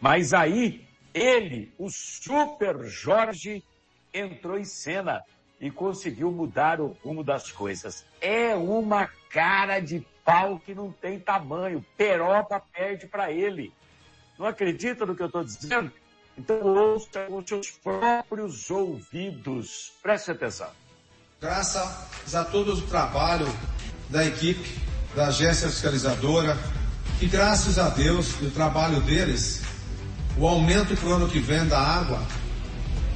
[0.00, 0.84] Mas aí,
[1.14, 3.64] ele, o super Jorge,
[4.18, 5.22] entrou em cena
[5.60, 8.04] e conseguiu mudar o rumo das coisas.
[8.20, 11.84] É uma cara de pau que não tem tamanho.
[11.96, 13.72] Peroba perde para ele.
[14.38, 15.90] Não acredita no que eu estou dizendo?
[16.36, 19.92] Então ouça com seus próprios ouvidos.
[20.02, 20.68] Preste atenção.
[21.40, 23.46] Graças a todo o trabalho
[24.10, 24.78] da equipe,
[25.14, 26.56] da agência fiscalizadora,
[27.20, 29.62] e graças a Deus, do trabalho deles,
[30.38, 32.20] o aumento para o ano que vem da água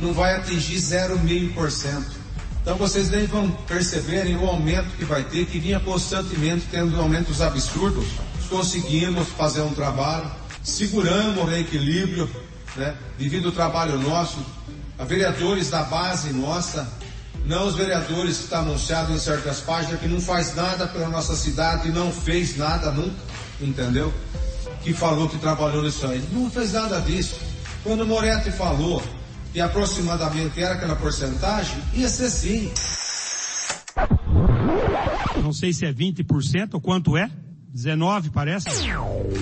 [0.00, 2.20] não vai atingir 0,5%.
[2.62, 7.40] Então vocês nem vão perceberem o aumento que vai ter, que vinha constantemente tendo aumentos
[7.40, 8.06] absurdos.
[8.48, 10.30] Conseguimos fazer um trabalho,
[10.62, 12.28] seguramos o equilíbrio,
[12.76, 14.38] né, devido ao trabalho nosso,
[14.98, 16.86] a vereadores da base nossa,
[17.46, 21.34] não os vereadores que estão anunciados em certas páginas que não faz nada pela nossa
[21.34, 23.16] cidade e não fez nada nunca,
[23.60, 24.12] entendeu?
[24.82, 26.22] Que falou que trabalhou nisso aí.
[26.32, 27.36] Não fez nada disso.
[27.82, 29.02] Quando o Moretti falou
[29.54, 32.72] e aproximadamente era aquela porcentagem, ia ser sim.
[35.42, 37.30] Não sei se é 20% ou quanto é.
[37.72, 38.68] 19 parece.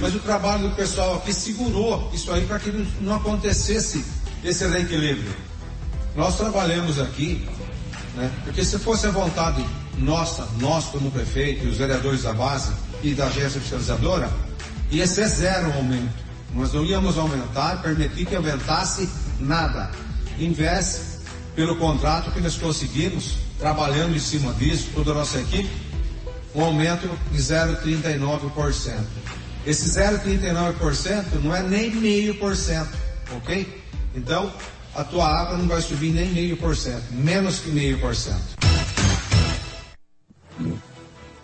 [0.01, 2.71] Mas o trabalho do pessoal aqui segurou isso aí para que
[3.01, 4.05] não acontecesse
[4.45, 5.35] esse reequilíbrio.
[6.15, 7.49] Nós trabalhamos aqui,
[8.15, 8.31] né?
[8.45, 9.65] Porque se fosse a vontade
[9.97, 12.73] nossa, nós como prefeito e os vereadores da base
[13.03, 14.31] e da agência fiscalizadora,
[14.91, 16.29] ia ser zero o aumento.
[16.55, 19.90] Nós não íamos aumentar, permitir que aumentasse nada.
[20.38, 21.19] Investe
[21.55, 25.69] pelo contrato que nós conseguimos, trabalhando em cima disso, toda a nossa equipe,
[26.55, 29.00] um aumento de 0,39%.
[29.67, 32.96] Esse 0,39% não é nem meio por cento,
[33.37, 33.82] ok?
[34.14, 34.52] Então,
[34.94, 38.56] a tua água não vai subir nem meio por cento, menos que meio por cento.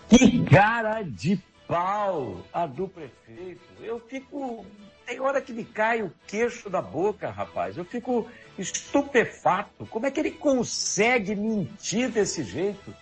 [0.09, 3.61] Que cara de pau a do prefeito.
[3.81, 4.65] Eu fico.
[5.07, 7.77] Tem hora que me cai o queixo da boca, rapaz.
[7.77, 8.27] Eu fico
[8.59, 9.85] estupefato.
[9.87, 12.95] Como é que ele consegue mentir desse jeito?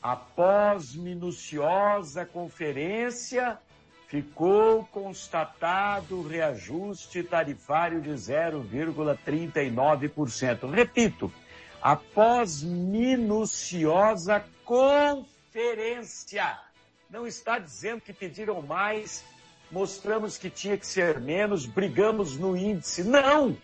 [0.02, 3.60] Após minuciosa conferência
[4.08, 10.72] ficou constatado o reajuste tarifário de 0,39%.
[10.72, 11.32] Repito,
[11.86, 16.58] após minuciosa conferência.
[17.08, 19.24] Não está dizendo que pediram mais,
[19.70, 23.04] mostramos que tinha que ser menos, brigamos no índice.
[23.04, 23.56] Não!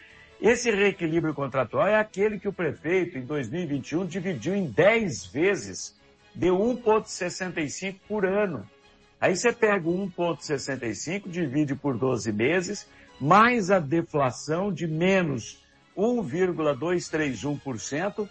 [0.41, 5.95] Esse reequilíbrio contratual é aquele que o prefeito, em 2021, dividiu em 10 vezes,
[6.33, 8.65] deu 1,65 por ano.
[9.19, 12.87] Aí você pega o 1,65, divide por 12 meses,
[13.19, 15.61] mais a deflação de menos
[15.95, 18.27] 1,231%,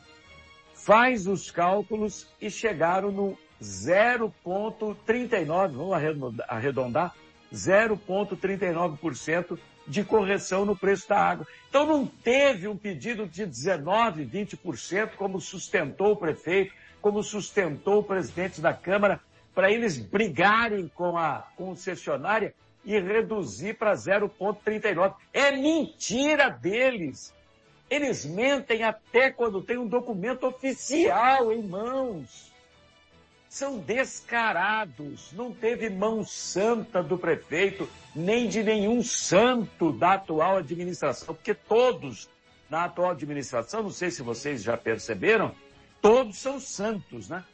[0.75, 7.14] faz os cálculos e chegaram no 0,39, vamos arredondar,
[7.52, 11.47] 0,39% de correção no preço da água.
[11.69, 18.05] Então não teve um pedido de 19, 20%, como sustentou o prefeito, como sustentou o
[18.05, 19.20] presidente da Câmara,
[19.55, 22.55] para eles brigarem com a concessionária
[22.85, 25.14] e reduzir para 0,39.
[25.32, 27.35] É mentira deles.
[27.88, 32.50] Eles mentem até quando tem um documento oficial em mãos
[33.50, 35.32] são descarados.
[35.32, 42.31] Não teve mão santa do prefeito, nem de nenhum santo da atual administração, porque todos
[42.70, 45.52] na atual administração, não sei se vocês já perceberam,
[46.00, 47.45] todos são santos, né?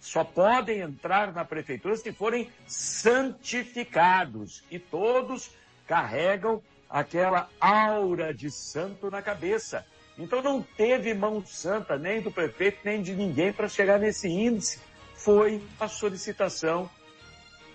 [0.00, 4.64] Só podem entrar na prefeitura se forem santificados.
[4.70, 5.50] E todos
[5.86, 9.86] carregam aquela aura de santo na cabeça.
[10.18, 14.80] Então não teve mão santa nem do prefeito, nem de ninguém para chegar nesse índice
[15.22, 16.90] foi a solicitação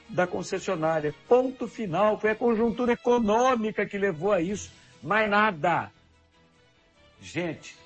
[0.10, 1.14] da concessionária.
[1.28, 2.20] Ponto final.
[2.20, 4.72] Foi a conjuntura econômica que levou a isso.
[5.02, 5.92] Mais nada.
[7.22, 7.78] Gente,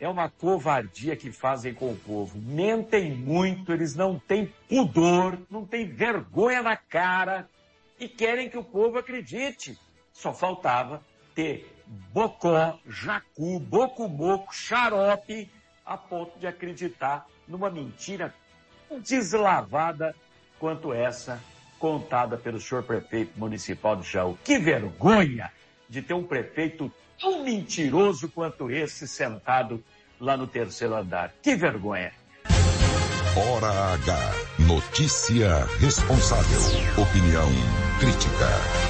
[0.00, 2.38] é uma covardia que fazem com o povo.
[2.38, 7.48] Mentem muito, eles não têm pudor, não têm vergonha na cara
[7.98, 9.78] e querem que o povo acredite.
[10.12, 11.02] Só faltava
[11.34, 11.74] ter
[12.12, 15.50] bocó, jacu, bocumoco, xarope,
[15.84, 18.34] a ponto de acreditar numa mentira
[19.00, 20.14] deslavada
[20.58, 21.42] quanto essa
[21.78, 24.36] contada pelo senhor prefeito municipal de Jaú.
[24.44, 25.50] Que vergonha
[25.88, 29.82] de ter um prefeito tão mentiroso quanto esse sentado
[30.20, 31.32] lá no terceiro andar.
[31.42, 32.12] Que vergonha.
[33.36, 34.32] Hora H.
[34.66, 36.60] Notícia responsável.
[37.00, 37.48] Opinião
[38.00, 38.88] crítica.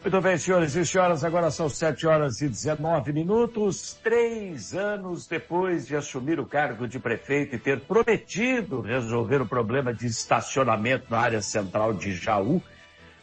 [0.00, 3.98] Muito bem, senhores e senhoras, agora são 7 horas e 19 minutos.
[4.02, 9.92] Três anos depois de assumir o cargo de prefeito e ter prometido resolver o problema
[9.92, 12.62] de estacionamento na área central de Jaú,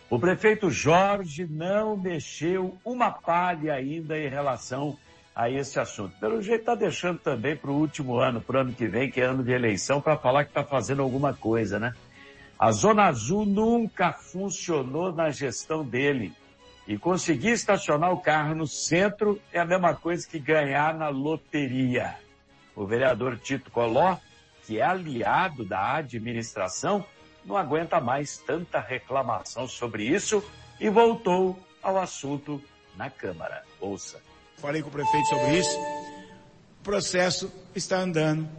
[0.09, 4.97] O prefeito Jorge não mexeu uma palha ainda em relação
[5.35, 6.17] a esse assunto.
[6.19, 9.19] Pelo jeito está deixando também para o último ano, para o ano que vem, que
[9.19, 11.93] é ano de eleição, para falar que está fazendo alguma coisa, né?
[12.57, 16.33] A Zona Azul nunca funcionou na gestão dele.
[16.87, 22.15] E conseguir estacionar o carro no centro é a mesma coisa que ganhar na loteria.
[22.75, 24.17] O vereador Tito Coló,
[24.65, 27.03] que é aliado da administração,
[27.45, 30.43] não aguenta mais tanta reclamação sobre isso
[30.79, 32.61] e voltou ao assunto
[32.97, 33.63] na Câmara.
[33.79, 34.19] Ouça.
[34.57, 35.77] Falei com o prefeito sobre isso.
[36.79, 38.49] O processo está andando.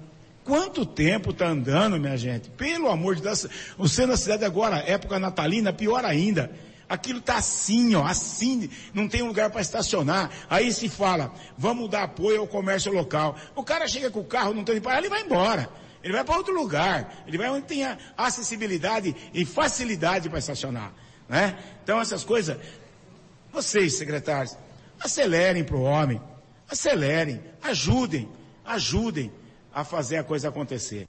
[0.44, 2.48] Quanto tempo está andando, minha gente?
[2.50, 3.46] Pelo amor de Deus.
[3.76, 6.52] O centro da cidade agora, época natalina, pior ainda.
[6.88, 10.30] Aquilo está assim, ó, assim, não tem lugar para estacionar.
[10.48, 13.34] Aí se fala, vamos dar apoio ao comércio local.
[13.56, 15.68] O cara chega com o carro, não tem para ele vai embora.
[16.06, 17.24] Ele vai para outro lugar.
[17.26, 17.82] Ele vai onde tem
[18.16, 20.92] acessibilidade e facilidade para estacionar.
[21.28, 21.58] Né?
[21.82, 22.56] Então essas coisas,
[23.52, 24.56] vocês, secretários,
[25.00, 26.22] acelerem para o homem.
[26.70, 28.28] Acelerem, ajudem,
[28.64, 29.32] ajudem
[29.74, 31.06] a fazer a coisa acontecer.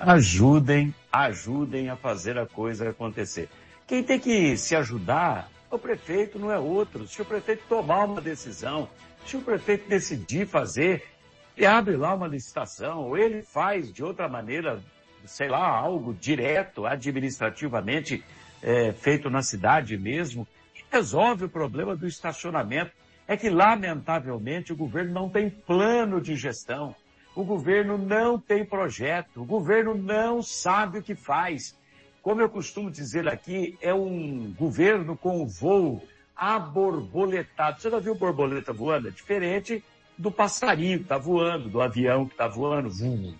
[0.00, 3.48] Ajudem, ajudem a fazer a coisa acontecer.
[3.88, 7.08] Quem tem que se ajudar, o prefeito não é outro.
[7.08, 8.88] Se o prefeito tomar uma decisão,
[9.26, 11.17] se o prefeito decidir fazer,
[11.58, 14.80] ele abre lá uma licitação, ou ele faz de outra maneira,
[15.26, 18.22] sei lá, algo direto, administrativamente
[18.62, 20.46] é, feito na cidade mesmo,
[20.76, 22.92] e resolve o problema do estacionamento.
[23.26, 26.94] É que, lamentavelmente, o governo não tem plano de gestão.
[27.34, 29.42] O governo não tem projeto.
[29.42, 31.76] O governo não sabe o que faz.
[32.22, 37.80] Como eu costumo dizer aqui, é um governo com voo aborboletado.
[37.80, 39.08] Você já viu borboleta voando?
[39.08, 39.82] É diferente
[40.18, 43.34] do passarinho que está voando, do avião que está voando, vum.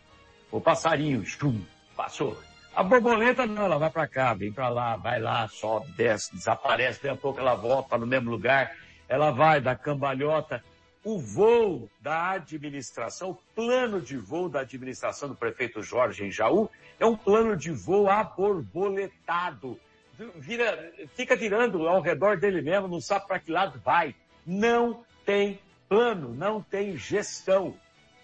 [0.51, 1.61] O passarinho, chum,
[1.97, 2.39] passou.
[2.75, 7.03] A borboleta não, ela vai para cá, vem para lá, vai lá, sobe, desce, desaparece,
[7.03, 8.77] daqui a pouco ela volta no mesmo lugar,
[9.09, 10.63] ela vai da cambalhota.
[11.05, 16.71] O voo da administração, o plano de voo da administração do prefeito Jorge em Jaú,
[17.01, 19.79] é um plano de voo aborboletado.
[20.37, 24.15] Vira, fica virando ao redor dele mesmo, não sabe para que lado vai.
[24.47, 27.75] Não tem plano, não tem gestão.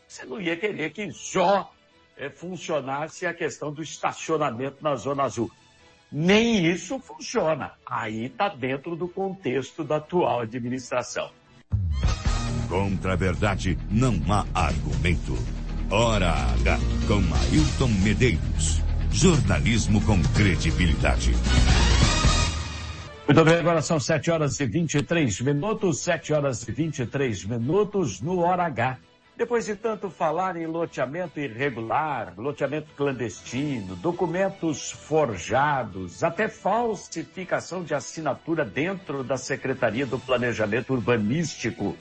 [0.06, 1.72] Você não ia querer que só
[2.16, 5.50] é, funcionasse a questão do estacionamento na Zona Azul.
[6.12, 7.72] Nem isso funciona.
[7.84, 11.30] Aí está dentro do contexto da atual administração.
[12.68, 15.34] Contra a verdade não há argumento.
[15.90, 18.80] Hora H com Ailton Medeiros.
[19.10, 21.32] Jornalismo com credibilidade.
[23.26, 28.40] Muito bem, agora são 7 horas e 23 minutos, 7 horas e 23 minutos no
[28.40, 28.98] Hora H.
[29.34, 38.62] Depois de tanto falar em loteamento irregular, loteamento clandestino, documentos forjados, até falsificação de assinatura
[38.62, 41.96] dentro da Secretaria do Planejamento Urbanístico,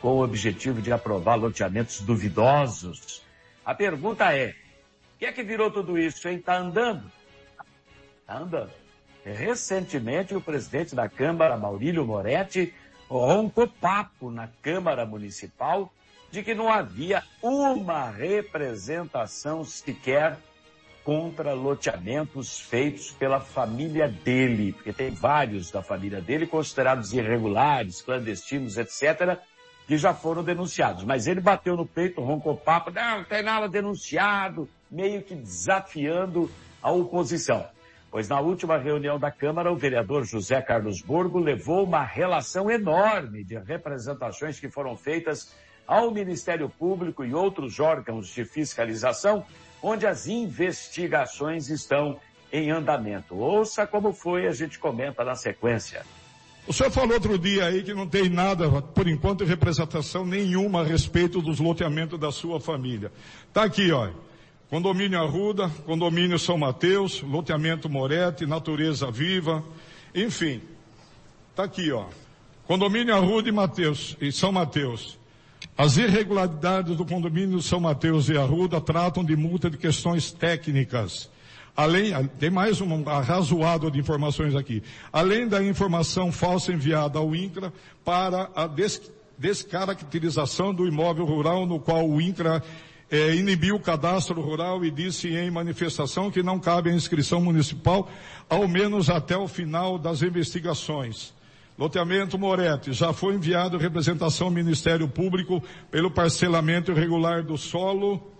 [0.00, 3.26] com o objetivo de aprovar loteamentos duvidosos.
[3.66, 4.50] A pergunta é,
[5.16, 6.36] o que é que virou tudo isso, hein?
[6.36, 7.10] Está andando?
[8.20, 8.87] Está andando.
[9.24, 12.72] Recentemente, o presidente da Câmara, Maurílio Moretti,
[13.08, 15.92] roncou papo na Câmara Municipal
[16.30, 20.36] de que não havia uma representação sequer
[21.02, 28.76] contra loteamentos feitos pela família dele, porque tem vários da família dele considerados irregulares, clandestinos,
[28.76, 29.38] etc.,
[29.86, 31.04] que já foram denunciados.
[31.04, 36.50] Mas ele bateu no peito, roncou papo, não, não tem nada denunciado, meio que desafiando
[36.82, 37.66] a oposição
[38.10, 43.44] pois na última reunião da Câmara, o vereador José Carlos Borgo levou uma relação enorme
[43.44, 45.54] de representações que foram feitas
[45.86, 49.44] ao Ministério Público e outros órgãos de fiscalização,
[49.82, 52.18] onde as investigações estão
[52.52, 53.36] em andamento.
[53.36, 56.04] Ouça como foi, a gente comenta na sequência.
[56.66, 60.84] O senhor falou outro dia aí que não tem nada, por enquanto, representação nenhuma a
[60.84, 63.10] respeito dos loteamentos da sua família.
[63.54, 64.10] Tá aqui, ó.
[64.70, 69.64] Condomínio Arruda, Condomínio São Mateus, Loteamento Moretti, Natureza Viva,
[70.14, 70.60] enfim.
[71.56, 72.04] Tá aqui, ó.
[72.66, 75.18] Condomínio Arruda e Mateus, e São Mateus.
[75.76, 81.30] As irregularidades do condomínio São Mateus e Arruda tratam de multa de questões técnicas.
[81.74, 84.82] Além, tem mais um arrazoado de informações aqui.
[85.12, 87.72] Além da informação falsa enviada ao INCRA
[88.04, 89.00] para a des,
[89.38, 92.62] descaracterização do imóvel rural no qual o INCRA
[93.10, 98.08] é, inibiu o cadastro rural e disse em manifestação que não cabe a inscrição municipal,
[98.48, 101.34] ao menos até o final das investigações.
[101.78, 108.32] Loteamento Moretti, já foi enviado representação ao Ministério Público pelo parcelamento irregular do solo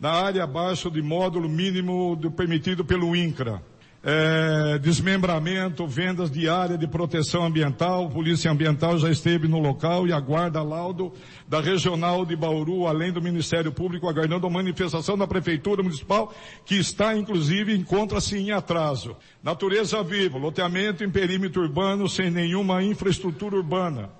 [0.00, 3.62] na área abaixo de módulo mínimo do permitido pelo INCRA.
[4.02, 10.12] É, desmembramento, vendas de área de proteção ambiental, Polícia Ambiental já esteve no local e
[10.12, 11.12] aguarda laudo
[11.48, 16.32] da Regional de Bauru, além do Ministério Público, aguardando a manifestação da Prefeitura Municipal,
[16.64, 19.16] que está, inclusive, encontra-se em atraso.
[19.42, 24.10] Natureza viva, loteamento em perímetro urbano sem nenhuma infraestrutura urbana.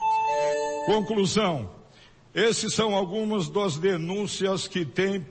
[0.87, 1.71] Conclusão.
[2.35, 5.25] Esses são algumas das denúncias que tem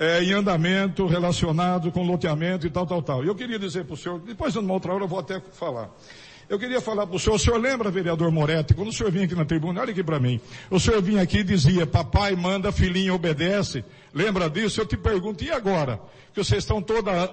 [0.00, 3.22] é, em andamento relacionado com loteamento e tal, tal, tal.
[3.22, 5.90] Eu queria dizer para o senhor, depois numa outra hora eu vou até falar.
[6.48, 9.26] Eu queria falar para o senhor, o senhor lembra, vereador Moretti, quando o senhor vinha
[9.26, 10.40] aqui na tribuna, olha aqui para mim,
[10.70, 14.80] o senhor vinha aqui e dizia, papai manda, filhinho obedece, lembra disso?
[14.80, 16.00] Eu te pergunto, e agora?
[16.32, 17.32] Que vocês estão toda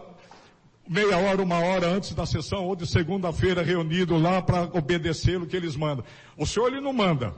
[0.88, 5.48] meia hora, uma hora antes da sessão, ou de segunda-feira reunido lá para obedecer o
[5.48, 6.04] que eles mandam.
[6.38, 7.34] O senhor ele não manda.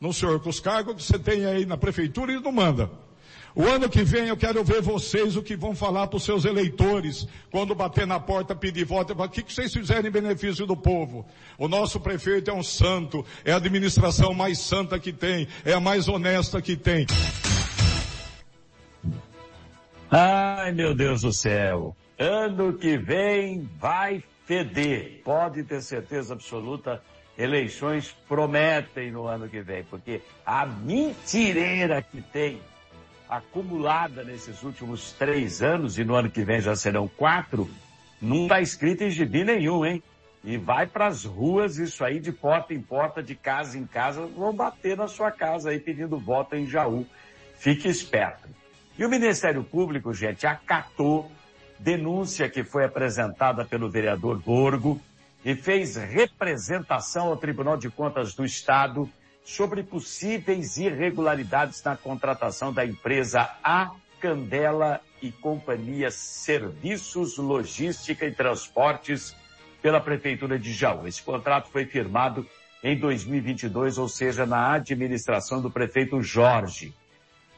[0.00, 2.90] Não, senhor, com os cargos que você tem aí na prefeitura, ele não manda.
[3.56, 6.44] O ano que vem eu quero ver vocês o que vão falar para os seus
[6.44, 9.12] eleitores quando bater na porta pedir voto.
[9.12, 11.24] O que, vocês fizeram em benefício do povo?
[11.56, 15.78] O nosso prefeito é um santo, é a administração mais santa que tem, é a
[15.78, 17.06] mais honesta que tem.
[20.10, 21.96] Ai meu Deus do céu.
[22.18, 25.20] Ano que vem vai feder.
[25.24, 27.00] Pode ter certeza absoluta
[27.38, 32.60] eleições prometem no ano que vem, porque a mentireira que tem
[33.28, 37.68] acumulada nesses últimos três anos, e no ano que vem já serão quatro,
[38.20, 40.02] não está escrito em gibi nenhum, hein?
[40.42, 44.26] E vai para as ruas, isso aí, de porta em porta, de casa em casa,
[44.26, 47.06] vão bater na sua casa aí pedindo voto em Jaú.
[47.56, 48.48] Fique esperto.
[48.98, 51.32] E o Ministério Público, gente, acatou
[51.78, 55.00] denúncia que foi apresentada pelo vereador Borgo
[55.44, 59.08] e fez representação ao Tribunal de Contas do Estado
[59.44, 69.36] sobre possíveis irregularidades na contratação da empresa A Candela e Companhia Serviços, Logística e Transportes
[69.82, 71.06] pela Prefeitura de Jaú.
[71.06, 72.46] Esse contrato foi firmado
[72.82, 76.94] em 2022, ou seja, na administração do prefeito Jorge.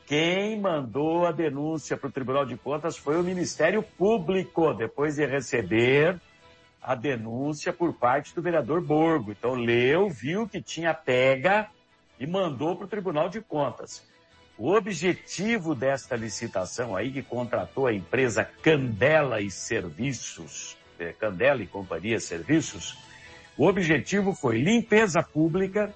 [0.07, 5.27] Quem mandou a denúncia para o Tribunal de Contas foi o Ministério Público, depois de
[5.27, 6.21] receber
[6.81, 9.33] a denúncia por parte do vereador Borgo.
[9.33, 11.69] Então leu, viu que tinha pega
[12.19, 14.07] e mandou para o Tribunal de Contas.
[14.59, 21.67] O objetivo desta licitação aí, que contratou a empresa Candela e Serviços, é, Candela e
[21.67, 22.97] Companhia Serviços,
[23.57, 25.95] o objetivo foi limpeza pública,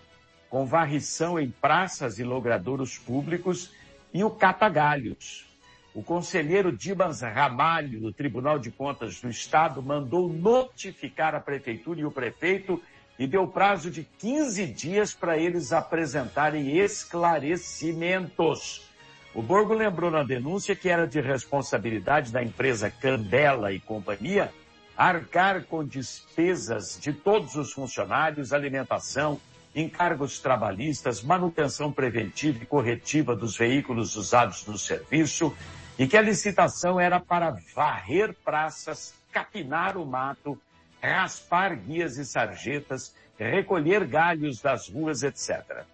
[0.51, 3.73] com varrição em praças e logradouros públicos
[4.13, 5.47] e o catagalhos.
[5.95, 12.05] O conselheiro Dimas Ramalho, do Tribunal de Contas do Estado, mandou notificar a prefeitura e
[12.05, 12.81] o prefeito
[13.21, 18.89] e deu prazo de 15 dias para eles apresentarem esclarecimentos.
[19.35, 24.51] O Borgo lembrou na denúncia que era de responsabilidade da empresa Candela e Companhia
[24.97, 29.39] arcar com despesas de todos os funcionários, alimentação,
[29.75, 35.55] encargos trabalhistas, manutenção preventiva e corretiva dos veículos usados no serviço
[35.99, 40.59] e que a licitação era para varrer praças, capinar o mato,
[41.03, 45.85] raspar guias e sarjetas, recolher galhos das ruas, etc.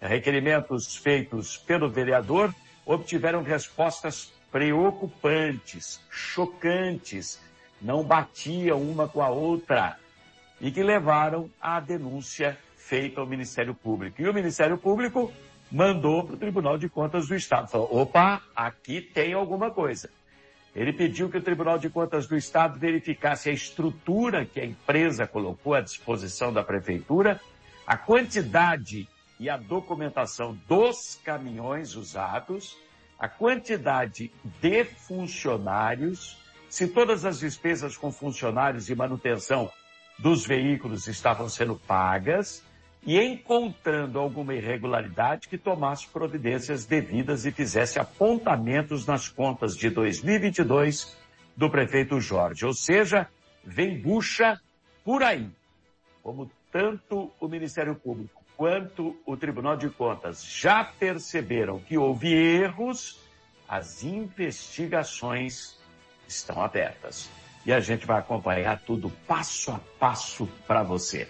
[0.00, 2.54] Requerimentos feitos pelo vereador
[2.86, 7.40] obtiveram respostas preocupantes, chocantes,
[7.80, 9.98] não batiam uma com a outra
[10.60, 14.20] e que levaram à denúncia feita ao Ministério Público.
[14.22, 15.32] E o Ministério Público
[15.70, 17.68] mandou para o Tribunal de Contas do Estado.
[17.68, 20.08] Falou, opa, aqui tem alguma coisa.
[20.74, 25.26] Ele pediu que o Tribunal de Contas do Estado verificasse a estrutura que a empresa
[25.26, 27.40] colocou à disposição da prefeitura,
[27.86, 29.08] a quantidade
[29.38, 32.76] e a documentação dos caminhões usados,
[33.18, 39.70] a quantidade de funcionários, se todas as despesas com funcionários e manutenção
[40.18, 42.64] dos veículos estavam sendo pagas,
[43.06, 51.16] e encontrando alguma irregularidade que tomasse providências devidas e fizesse apontamentos nas contas de 2022
[51.56, 52.64] do prefeito Jorge.
[52.64, 53.28] Ou seja,
[53.62, 54.58] vem bucha
[55.04, 55.50] por aí.
[56.22, 63.20] Como tanto o Ministério Público quanto o Tribunal de Contas já perceberam que houve erros,
[63.68, 65.78] as investigações
[66.26, 67.30] estão abertas.
[67.66, 71.28] E a gente vai acompanhar tudo passo a passo para você.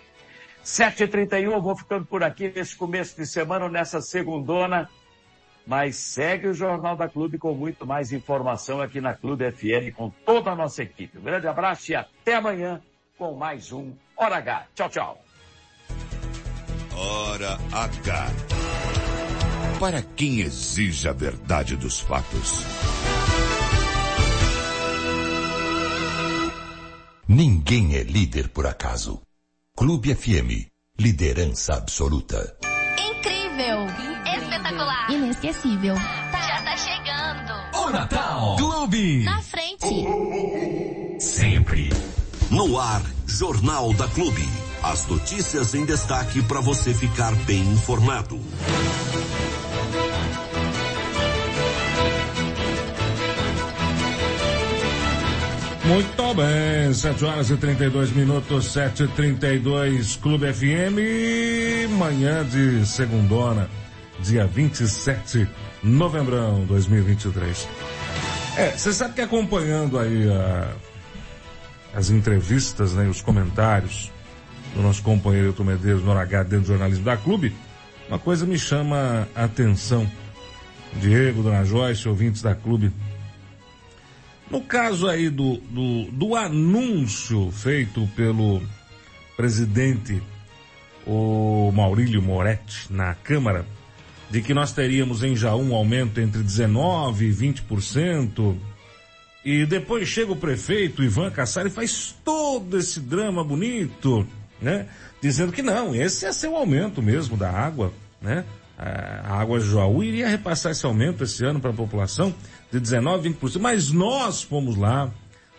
[0.65, 4.89] 7h31, eu vou ficando por aqui nesse começo de semana, nessa segundona.
[5.67, 10.11] Mas segue o Jornal da Clube com muito mais informação aqui na Clube FM com
[10.11, 11.19] toda a nossa equipe.
[11.19, 12.83] Um grande abraço e até amanhã
[13.17, 14.67] com mais um Hora H.
[14.75, 15.25] Tchau, tchau.
[16.95, 18.27] Hora H.
[19.81, 22.65] Para quem exige a verdade dos fatos.
[27.27, 29.21] Ninguém é líder por acaso.
[29.77, 32.57] Clube FM, liderança absoluta.
[32.97, 33.85] Incrível!
[34.25, 35.11] Espetacular!
[35.11, 35.97] Inesquecível!
[35.97, 37.79] Já tá chegando!
[37.85, 39.25] O Natal Clube.
[39.25, 40.07] Na frente!
[41.19, 41.91] Sempre.
[42.53, 44.49] No ar, Jornal da Clube.
[44.81, 48.41] As notícias em destaque para você ficar bem informado.
[55.87, 63.69] Muito bem, 7 horas e 32 minutos, 7 e 32 Clube FM, manhã de segundona,
[64.19, 65.49] dia 27 de
[65.83, 67.69] novembro de 2023.
[68.57, 70.75] É, você sabe que acompanhando aí a,
[71.95, 74.11] as entrevistas, né, os comentários
[74.75, 77.55] do nosso companheiro Hilton Medeiros no dentro do jornalismo da Clube,
[78.09, 80.11] uma coisa me chama a atenção.
[80.95, 82.91] Diego, Dona Joyce, ouvintes da Clube,
[84.51, 88.63] no caso aí do, do, do anúncio feito pelo
[89.37, 90.23] presidente,
[91.07, 93.67] o Maurílio Moretti, na Câmara,
[94.31, 98.57] de que nós teríamos em Jaú um aumento entre 19% e 20%,
[99.45, 104.27] e depois chega o prefeito Ivan Cassari e faz todo esse drama bonito,
[104.61, 104.87] né?
[105.21, 108.45] Dizendo que não, esse ia ser o aumento mesmo da água, né?
[108.77, 112.35] A água de Jaú iria repassar esse aumento esse ano para a população
[112.71, 113.61] de 19, 20%.
[113.61, 115.11] Mas nós fomos lá,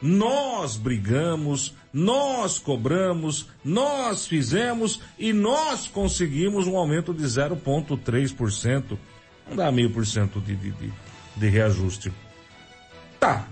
[0.01, 8.97] nós brigamos, nós cobramos, nós fizemos e nós conseguimos um aumento de 0,3%.
[9.47, 10.93] Não dá meio por cento de, de, de,
[11.35, 12.11] de reajuste.
[13.19, 13.47] Tá.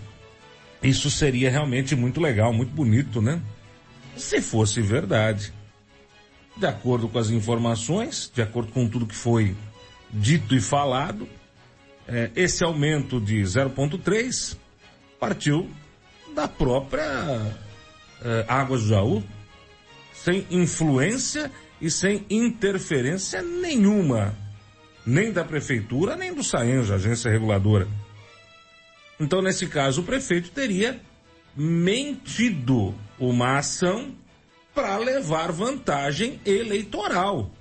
[0.81, 3.41] Isso seria realmente muito legal, muito bonito, né?
[4.17, 5.53] Se fosse verdade.
[6.57, 9.55] De acordo com as informações, de acordo com tudo que foi
[10.11, 11.27] dito e falado,
[12.07, 14.57] é, esse aumento de 0,3
[15.19, 15.69] partiu
[16.35, 17.03] da própria
[18.23, 19.23] é, Águas do Jaú,
[20.13, 24.35] sem influência e sem interferência nenhuma,
[25.05, 27.87] nem da prefeitura, nem do SAENJA, agência reguladora.
[29.19, 30.99] Então, nesse caso, o prefeito teria
[31.55, 34.15] mentido uma ação
[34.73, 37.51] para levar vantagem eleitoral.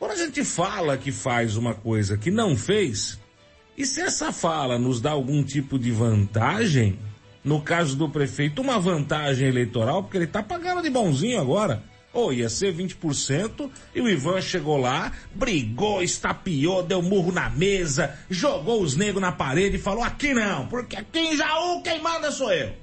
[0.00, 3.20] Quando a gente fala que faz uma coisa que não fez,
[3.76, 6.98] e se essa fala nos dá algum tipo de vantagem,
[7.44, 11.84] no caso do prefeito, uma vantagem eleitoral, porque ele está pagando de bonzinho agora.
[12.14, 17.50] Ou oh, ia ser 20% e o Ivan chegou lá, brigou, estapeou, deu murro na
[17.50, 22.00] mesa, jogou os negros na parede e falou: aqui não, porque aqui em Jaú quem
[22.00, 22.74] manda sou eu.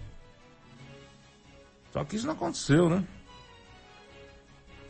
[1.91, 3.03] Só que isso não aconteceu, né?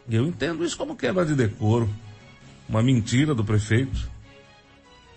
[0.09, 1.89] Eu entendo isso como quebra de decoro
[2.67, 4.09] uma mentira do prefeito.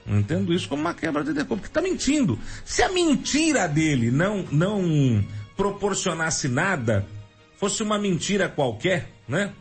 [0.06, 2.38] Não entendo isso como uma quebra de decoro, porque está mentindo.
[2.64, 5.24] Se a mentira dele não, não
[5.56, 7.06] proporcionasse nada,
[7.56, 9.52] fosse uma mentira qualquer, né?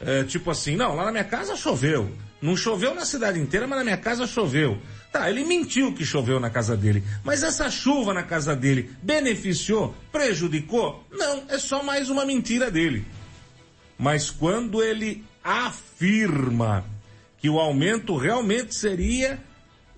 [0.00, 2.10] É, tipo assim, não, lá na minha casa choveu.
[2.42, 4.78] Não choveu na cidade inteira, mas na minha casa choveu.
[5.10, 7.02] Tá, ele mentiu que choveu na casa dele.
[7.22, 9.94] Mas essa chuva na casa dele beneficiou?
[10.12, 11.02] Prejudicou?
[11.10, 13.06] Não, é só mais uma mentira dele.
[13.96, 16.84] Mas quando ele afirma
[17.44, 19.38] que o aumento realmente seria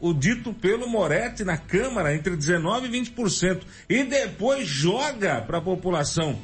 [0.01, 3.63] o dito pelo Moretti na Câmara entre 19% e 20%.
[3.89, 6.37] E depois joga para a população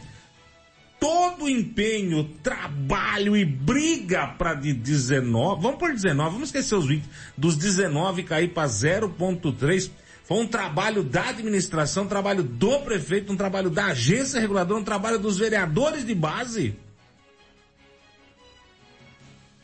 [1.01, 6.87] todo o empenho, trabalho e briga para de 19, vamos por 19, vamos esquecer os
[6.87, 7.05] 20,
[7.37, 9.91] dos 19 cair para 0.3.
[10.23, 14.85] Foi um trabalho da administração, um trabalho do prefeito, um trabalho da agência reguladora, um
[14.85, 16.77] trabalho dos vereadores de base.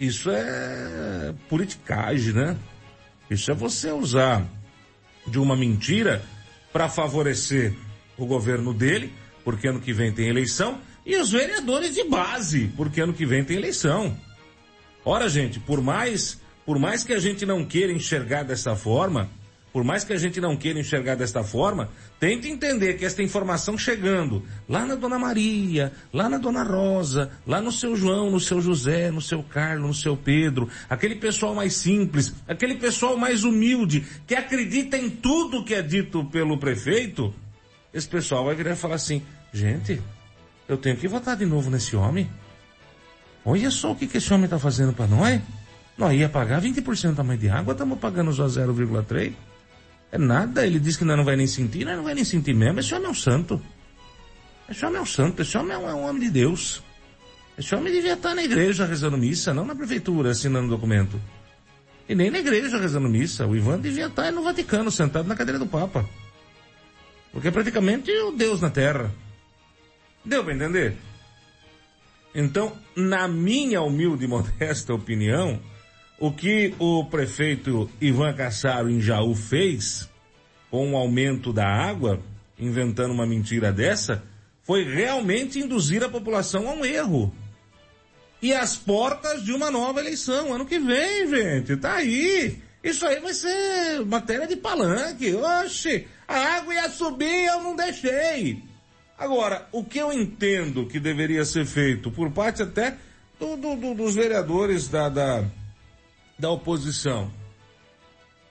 [0.00, 2.56] Isso é politicagem, né?
[3.28, 4.46] Isso é você usar
[5.26, 6.22] de uma mentira
[6.72, 7.74] para favorecer
[8.16, 9.12] o governo dele,
[9.44, 13.44] porque ano que vem tem eleição, e os vereadores de base, porque ano que vem
[13.44, 14.16] tem eleição.
[15.04, 19.30] Ora, gente, por mais, por mais que a gente não queira enxergar dessa forma,
[19.72, 23.76] por mais que a gente não queira enxergar desta forma, tente entender que esta informação
[23.76, 28.60] chegando lá na Dona Maria, lá na Dona Rosa, lá no seu João, no seu
[28.60, 34.06] José, no seu Carlos, no seu Pedro, aquele pessoal mais simples, aquele pessoal mais humilde,
[34.26, 37.32] que acredita em tudo que é dito pelo prefeito,
[37.92, 40.00] esse pessoal vai virar e falar assim, gente,
[40.66, 42.28] eu tenho que votar de novo nesse homem.
[43.44, 45.40] Olha só o que, que esse homem está fazendo para nós.
[45.96, 49.47] Nós ia pagar 20% da mãe de água, estamos pagando só 0,3%.
[50.10, 52.80] É nada, ele diz que não vai nem sentir, não vai nem sentir mesmo.
[52.80, 53.60] Esse homem é um santo.
[54.68, 56.82] Esse homem é um santo, esse homem é um, é um homem de Deus.
[57.58, 61.20] Esse homem devia estar na igreja rezando missa, não na prefeitura assinando documento.
[62.08, 63.46] E nem na igreja rezando missa.
[63.46, 66.08] O Ivan devia estar no Vaticano, sentado na cadeira do Papa.
[67.32, 69.12] Porque é praticamente o Deus na terra.
[70.24, 70.96] Deu para entender?
[72.34, 75.60] Então, na minha humilde e modesta opinião,
[76.18, 80.08] o que o prefeito Ivan Cassaro em Jaú fez
[80.70, 82.20] com o aumento da água,
[82.58, 84.22] inventando uma mentira dessa,
[84.62, 87.32] foi realmente induzir a população a um erro.
[88.42, 92.58] E as portas de uma nova eleição, ano que vem, gente, tá aí.
[92.82, 95.34] Isso aí vai ser matéria de palanque.
[95.34, 98.62] Oxe, a água ia subir eu não deixei.
[99.18, 102.96] Agora, o que eu entendo que deveria ser feito por parte até
[103.38, 105.44] do, do, do, dos vereadores da, da,
[106.38, 107.30] da oposição,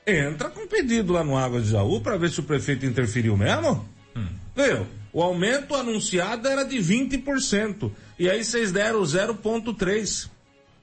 [0.06, 3.88] entra com pedido lá no Água de Jaú para ver se o prefeito interferiu mesmo.
[4.15, 4.28] Hum.
[4.56, 4.88] Viu?
[5.13, 7.91] O aumento anunciado era de 20%.
[8.19, 10.30] E aí vocês deram 0,3%.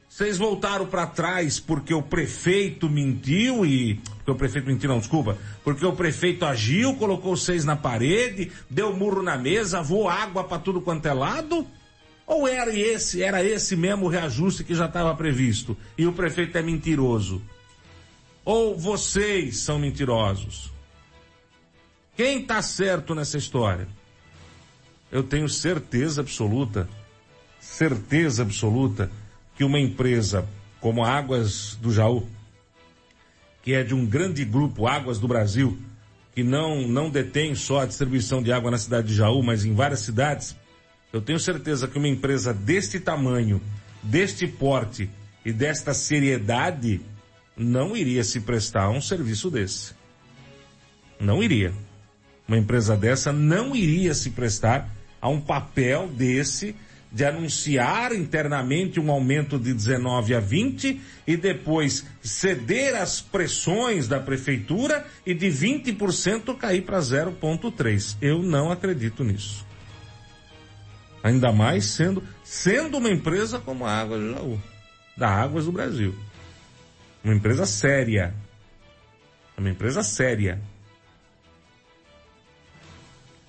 [0.08, 3.96] Vocês voltaram para trás porque o prefeito mentiu e.
[4.18, 5.36] Porque o prefeito mentiu, não, desculpa.
[5.64, 10.60] Porque o prefeito agiu, colocou seis na parede, deu murro na mesa, voou água para
[10.60, 11.66] tudo quanto é lado?
[12.26, 16.62] Ou era esse, era esse mesmo reajuste que já estava previsto e o prefeito é
[16.62, 17.42] mentiroso?
[18.44, 20.70] Ou vocês são mentirosos?
[22.16, 23.88] Quem está certo nessa história?
[25.10, 26.88] Eu tenho certeza absoluta,
[27.60, 29.10] certeza absoluta
[29.56, 30.48] que uma empresa
[30.80, 32.28] como a Águas do Jaú,
[33.62, 35.78] que é de um grande grupo, Águas do Brasil,
[36.34, 39.72] que não, não detém só a distribuição de água na cidade de Jaú, mas em
[39.72, 40.54] várias cidades,
[41.14, 43.62] eu tenho certeza que uma empresa deste tamanho,
[44.02, 45.08] deste porte
[45.44, 47.00] e desta seriedade
[47.56, 49.94] não iria se prestar a um serviço desse.
[51.20, 51.72] Não iria.
[52.48, 56.74] Uma empresa dessa não iria se prestar a um papel desse
[57.12, 64.18] de anunciar internamente um aumento de 19 a 20 e depois ceder às pressões da
[64.18, 68.16] prefeitura e de 20% cair para 0,3.
[68.20, 69.64] Eu não acredito nisso.
[71.24, 74.62] Ainda mais sendo, sendo uma empresa como a Águas do Jaú,
[75.16, 76.14] da Águas do Brasil.
[77.24, 78.32] Uma empresa séria.
[79.58, 80.60] Uma empresa séria.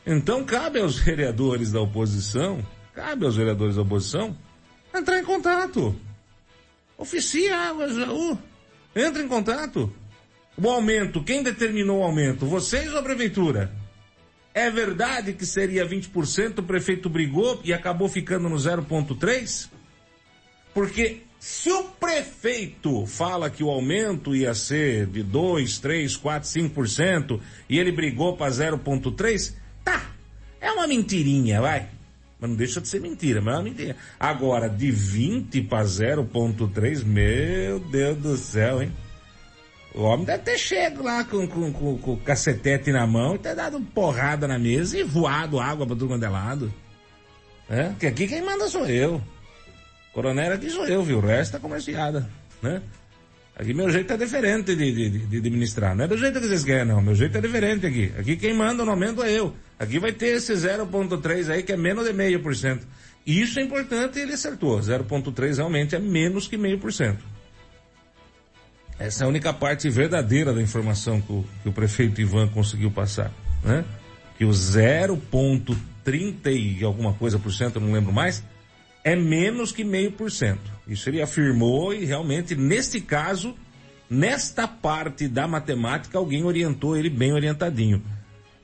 [0.07, 4.35] Então cabe aos vereadores da oposição cabe aos vereadores da oposição
[4.93, 5.93] entrar em contato.
[6.97, 8.39] Oficia a Água Jaú.
[8.95, 9.93] Entra em contato.
[10.57, 12.45] O aumento, quem determinou o aumento?
[12.45, 13.69] Vocês ou a prefeitura?
[14.55, 19.67] É verdade que seria 20%, o prefeito brigou e acabou ficando no 0,3%?
[20.73, 27.41] Porque se o prefeito fala que o aumento ia ser de 2, 3, 4, 5%
[27.67, 30.11] e ele brigou para 0,3%, tá.
[30.61, 31.89] É uma mentirinha, vai.
[32.39, 33.97] Mas não deixa de ser mentira, mas é uma mentira.
[34.17, 38.91] Agora, de 20 para 0.3, meu Deus do céu, hein?
[39.95, 43.39] O homem deve ter chego lá com, com, com, com o cacetete na mão e
[43.39, 46.73] ter dado porrada na mesa e voado água para tudo quanto é lado.
[47.69, 47.83] É?
[47.85, 49.21] Porque aqui quem manda sou eu.
[50.13, 51.19] Coronel aqui sou eu, viu?
[51.19, 52.29] O resto é comerciada,
[52.61, 52.81] né?
[53.55, 55.95] Aqui meu jeito é diferente de, de, de, administrar.
[55.95, 57.01] Não é do jeito que vocês querem, não.
[57.01, 58.11] Meu jeito é diferente aqui.
[58.19, 59.55] Aqui quem manda no aumento é eu.
[59.79, 62.85] Aqui vai ter esse 0,3 aí que é menos de meio por cento.
[63.25, 64.77] Isso é importante e ele acertou.
[64.77, 67.23] 0,3 realmente é menos que meio por cento.
[68.97, 72.89] Essa é a única parte verdadeira da informação que o, que o prefeito Ivan conseguiu
[72.89, 73.31] passar,
[73.63, 73.83] né?
[74.37, 75.77] Que o 0,30
[76.47, 78.43] e alguma coisa por cento, eu não lembro mais,
[79.03, 80.71] é menos que meio por cento.
[80.87, 83.53] Isso ele afirmou e realmente, neste caso,
[84.09, 88.01] nesta parte da matemática, alguém orientou ele bem orientadinho.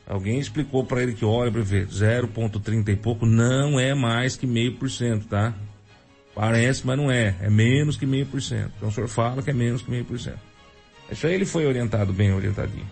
[0.08, 4.76] Alguém explicou para ele que, olha, prefeito, 0,30 e pouco não é mais que meio
[4.78, 5.54] por cento, tá?
[6.34, 7.36] Parece, mas não é.
[7.42, 8.72] É menos que meio por cento.
[8.78, 10.40] Então o senhor fala que é menos que meio por cento.
[11.12, 12.90] Isso aí ele foi orientado, bem orientadinho.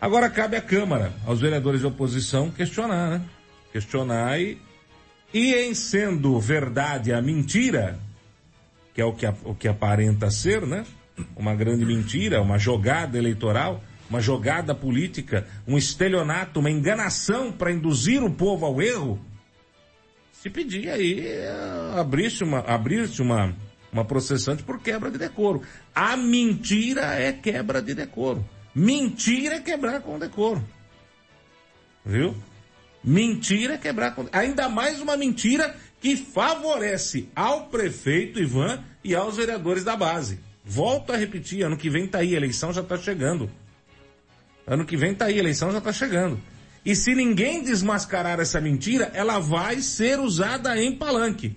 [0.00, 3.22] Agora cabe à Câmara, aos vereadores de oposição, questionar, né?
[3.72, 4.58] Questionar e,
[5.32, 7.98] e em sendo verdade a mentira,
[8.92, 10.84] que é o que, o que aparenta ser, né?
[11.36, 18.22] Uma grande mentira, uma jogada eleitoral, uma jogada política, um estelionato, uma enganação para induzir
[18.22, 19.18] o povo ao erro,
[20.44, 23.56] se pedir aí eh, abrir-se uma, abrir uma,
[23.90, 25.62] uma processante por quebra de decoro.
[25.94, 28.46] A mentira é quebra de decoro.
[28.74, 30.62] Mentira é quebrar com decoro.
[32.04, 32.36] Viu?
[33.02, 39.38] Mentira é quebrar com Ainda mais uma mentira que favorece ao prefeito Ivan e aos
[39.38, 40.40] vereadores da base.
[40.62, 43.50] Volto a repetir, ano que vem tá aí, a eleição já está chegando.
[44.66, 46.38] Ano que vem tá aí, a eleição já está chegando.
[46.84, 51.56] E se ninguém desmascarar essa mentira, ela vai ser usada em palanque.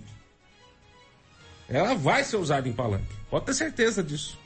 [1.67, 3.13] Ela vai ser usada em palanque.
[3.29, 4.39] Pode ter certeza disso.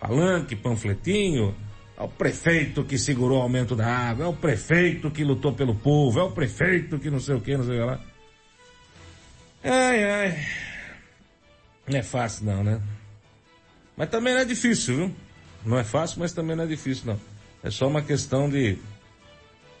[0.00, 1.54] Palanque, panfletinho,
[1.96, 5.76] É o prefeito que segurou o aumento da água, é o prefeito que lutou pelo
[5.76, 8.00] povo, é o prefeito que não sei o que, não sei o que lá.
[9.62, 10.46] Ai, ai.
[11.86, 12.80] Não é fácil não, né?
[13.96, 15.16] Mas também não é difícil, viu?
[15.64, 17.20] Não é fácil, mas também não é difícil não.
[17.62, 18.76] É só uma questão de,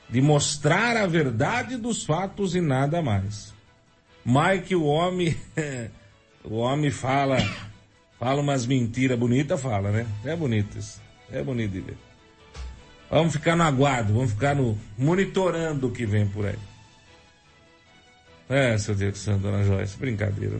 [0.08, 3.52] de mostrar a verdade dos fatos e nada mais.
[4.24, 5.36] Mike, o homem,
[6.44, 7.36] o homem fala,
[8.18, 10.06] fala umas mentiras bonitas, fala, né?
[10.24, 11.00] É bonito isso.
[11.30, 11.96] É bonito de ver.
[13.10, 16.58] Vamos ficar no aguardo, vamos ficar no monitorando o que vem por aí.
[18.48, 20.58] É, seu Diego Santos, dona Joyce, brincadeira.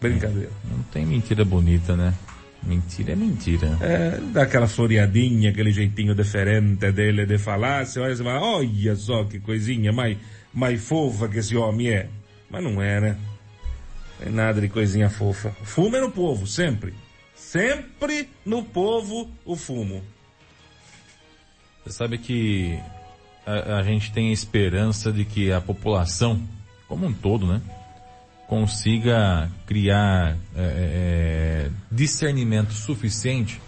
[0.00, 0.50] Brincadeira.
[0.64, 2.14] Não tem mentira bonita, né?
[2.62, 3.78] Mentira é mentira.
[3.80, 8.96] É, dá aquela floreadinha, aquele jeitinho diferente dele de falar, você olha e fala, olha
[8.96, 10.18] só que coisinha mais,
[10.52, 12.08] mais fofa que esse homem é.
[12.50, 13.16] Mas não é, né?
[14.18, 15.50] Não tem nada de coisinha fofa.
[15.62, 16.92] Fumo é no povo, sempre.
[17.34, 20.02] Sempre no povo o fumo.
[21.82, 22.78] Você sabe que
[23.46, 26.42] a, a gente tem a esperança de que a população,
[26.86, 27.62] como um todo, né?
[28.50, 33.62] Consiga criar é, é, é discernimento suficiente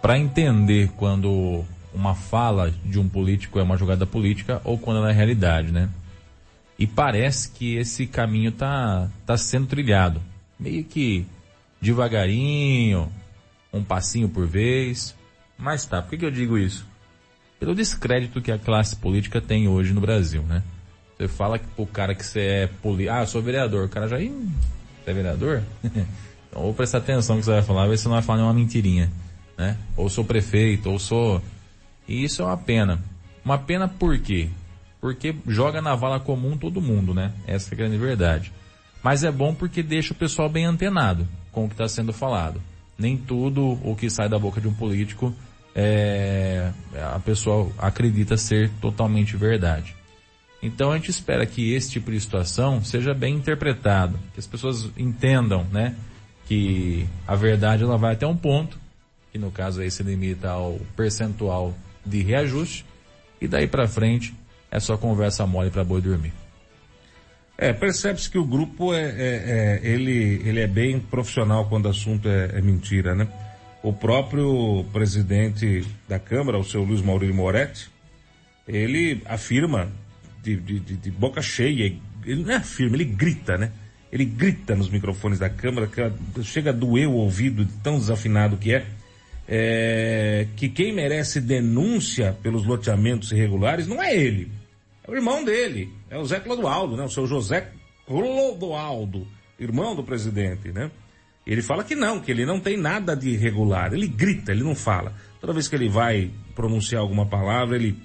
[0.00, 5.10] para entender quando uma fala de um político é uma jogada política ou quando ela
[5.10, 5.88] é realidade, né?
[6.78, 10.22] E parece que esse caminho tá, tá sendo trilhado.
[10.60, 11.26] Meio que
[11.80, 13.12] devagarinho,
[13.72, 15.12] um passinho por vez.
[15.58, 16.86] Mas tá, por que, que eu digo isso?
[17.58, 20.62] Pelo descrédito que a classe política tem hoje no Brasil, né?
[21.22, 23.08] Você fala que pro cara que você é poli...
[23.08, 23.84] Ah, eu sou vereador.
[23.84, 24.18] O cara já...
[24.18, 24.28] Ih,
[25.04, 25.62] você é vereador?
[25.84, 29.08] então, vou prestar atenção que você vai falar, ver se não vai falar nenhuma mentirinha,
[29.56, 29.78] né?
[29.96, 31.40] Ou sou prefeito, ou sou...
[32.08, 32.98] E isso é uma pena.
[33.44, 34.48] Uma pena por quê?
[35.00, 37.30] Porque joga na vala comum todo mundo, né?
[37.46, 38.52] Essa é a grande verdade.
[39.00, 42.60] Mas é bom porque deixa o pessoal bem antenado com o que está sendo falado.
[42.98, 45.32] Nem tudo o que sai da boca de um político
[45.72, 46.72] é,
[47.14, 50.01] a pessoa acredita ser totalmente verdade.
[50.62, 54.88] Então a gente espera que esse tipo de situação seja bem interpretado, que as pessoas
[54.96, 55.96] entendam, né,
[56.46, 58.78] que a verdade ela vai até um ponto,
[59.32, 61.74] que no caso aí se limita ao percentual
[62.06, 62.86] de reajuste,
[63.40, 64.32] e daí para frente
[64.70, 66.32] é só conversa mole para boi dormir.
[67.58, 71.90] É, percebe-se que o grupo é, é, é, ele, ele é bem profissional quando o
[71.90, 73.28] assunto é, é, mentira, né?
[73.82, 77.90] O próprio presidente da Câmara, o seu Luiz Maurício Moretti,
[78.66, 79.90] ele afirma
[80.42, 83.72] de, de, de, de boca cheia, ele não é firme, ele grita, né?
[84.10, 85.88] Ele grita nos microfones da câmara,
[86.42, 88.84] chega a doer o ouvido tão desafinado que é,
[89.48, 94.50] é, que quem merece denúncia pelos loteamentos irregulares não é ele,
[95.06, 97.04] é o irmão dele, é o Zé Clodoaldo, né?
[97.04, 97.70] O seu José
[98.06, 99.26] Clodoaldo,
[99.58, 100.90] irmão do presidente, né?
[101.46, 103.92] Ele fala que não, que ele não tem nada de irregular.
[103.92, 105.12] Ele grita, ele não fala.
[105.40, 107.96] Toda vez que ele vai pronunciar alguma palavra, ele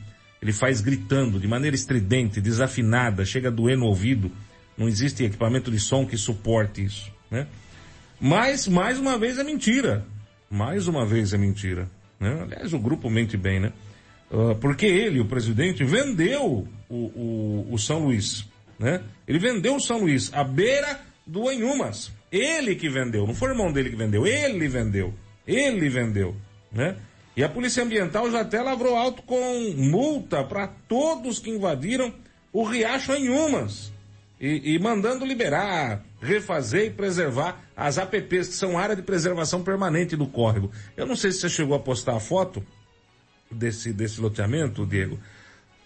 [0.41, 4.31] ele faz gritando, de maneira estridente, desafinada, chega a doer no ouvido.
[4.77, 7.47] Não existe equipamento de som que suporte isso, né?
[8.19, 10.05] Mas, mais uma vez, é mentira.
[10.49, 11.89] Mais uma vez é mentira.
[12.19, 12.39] Né?
[12.41, 13.71] Aliás, o grupo mente bem, né?
[14.31, 18.45] Uh, porque ele, o presidente, vendeu o, o, o, São Luís,
[18.77, 19.01] né?
[19.27, 22.11] Ele vendeu o São Luís à beira do Enhumas.
[22.31, 25.13] Ele que vendeu, não foi o irmão dele que vendeu, ele vendeu.
[25.45, 26.35] Ele vendeu,
[26.71, 26.97] né?
[27.37, 32.11] E a Polícia Ambiental já até lavrou alto com multa para todos que invadiram
[32.51, 33.93] o Riacho em Umas.
[34.41, 40.15] E, e, mandando liberar, refazer e preservar as APPs, que são área de preservação permanente
[40.15, 40.71] do córrego.
[40.95, 42.63] Eu não sei se você chegou a postar a foto
[43.51, 45.19] desse, desse loteamento, Diego.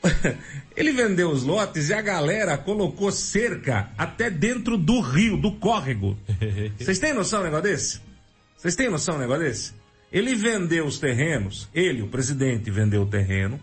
[0.76, 6.18] Ele vendeu os lotes e a galera colocou cerca até dentro do rio, do córrego.
[6.80, 8.02] Vocês têm noção de um negócio desse?
[8.58, 9.81] Vocês têm noção de um negócio desse?
[10.12, 13.60] Ele vendeu os terrenos, ele, o presidente, vendeu o terreno,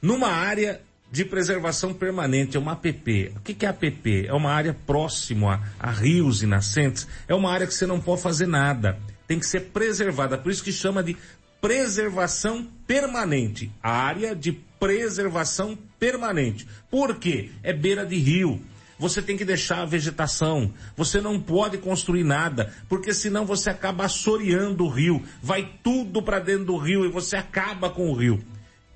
[0.00, 3.32] numa área de preservação permanente, é uma APP.
[3.36, 4.26] O que é APP?
[4.28, 8.00] É uma área próxima a, a rios e nascentes, é uma área que você não
[8.00, 11.16] pode fazer nada, tem que ser preservada, por isso que chama de
[11.60, 16.66] preservação permanente, área de preservação permanente.
[16.90, 17.50] Por quê?
[17.62, 18.62] É beira de rio,
[19.00, 20.74] você tem que deixar a vegetação.
[20.94, 25.24] Você não pode construir nada, porque senão você acaba assoreando o rio.
[25.42, 28.44] Vai tudo para dentro do rio e você acaba com o rio.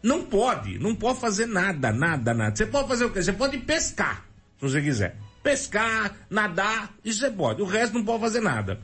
[0.02, 2.54] Não pode, não pode fazer nada, nada, nada.
[2.54, 3.22] Você pode fazer o quê?
[3.22, 4.26] Você pode pescar,
[4.60, 5.16] se você quiser.
[5.42, 7.62] Pescar, nadar, isso você pode.
[7.62, 8.78] O resto não pode fazer nada.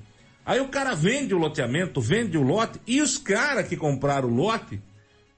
[0.46, 4.34] Aí o cara vende o loteamento, vende o lote, e os caras que compraram o
[4.34, 4.80] lote,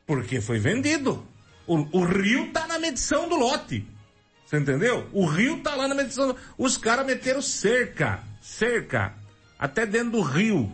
[0.07, 1.26] porque foi vendido.
[1.66, 3.85] O, o rio tá na medição do lote.
[4.53, 5.09] Você entendeu?
[5.14, 6.36] O rio tá lá na medição.
[6.59, 9.14] Os caras meteram cerca, cerca,
[9.59, 10.70] até dentro do rio.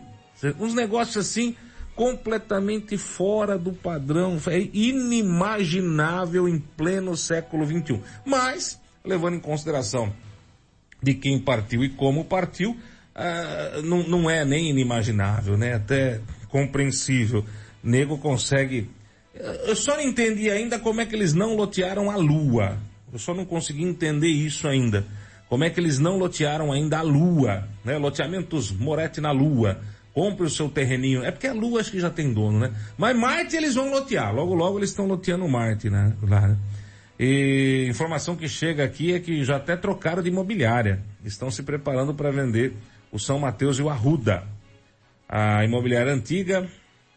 [0.59, 1.55] Uns negócios assim,
[1.95, 8.01] completamente fora do padrão, é inimaginável em pleno século XXI.
[8.25, 10.13] Mas, levando em consideração
[11.01, 15.75] de quem partiu e como partiu, uh, não, não é nem inimaginável, né?
[15.75, 16.19] Até
[16.49, 17.45] compreensível.
[17.81, 18.89] Nego consegue.
[19.33, 22.77] Eu só não entendi ainda como é que eles não lotearam a Lua.
[23.11, 25.05] Eu só não consegui entender isso ainda.
[25.47, 27.97] Como é que eles não lotearam ainda a Lua, né?
[27.97, 29.79] Loteamentos Moretti na Lua.
[30.13, 31.23] Compre o seu terreninho.
[31.23, 32.73] É porque a Lua acho que já tem dono, né?
[32.97, 34.33] Mas Marte eles vão lotear.
[34.33, 36.13] Logo, logo eles estão loteando Marte, né?
[36.21, 36.57] Lá, né?
[37.19, 41.01] E informação que chega aqui é que já até trocaram de imobiliária.
[41.25, 42.73] Estão se preparando para vender
[43.11, 44.43] o São Mateus e o Arruda.
[45.27, 46.67] A imobiliária antiga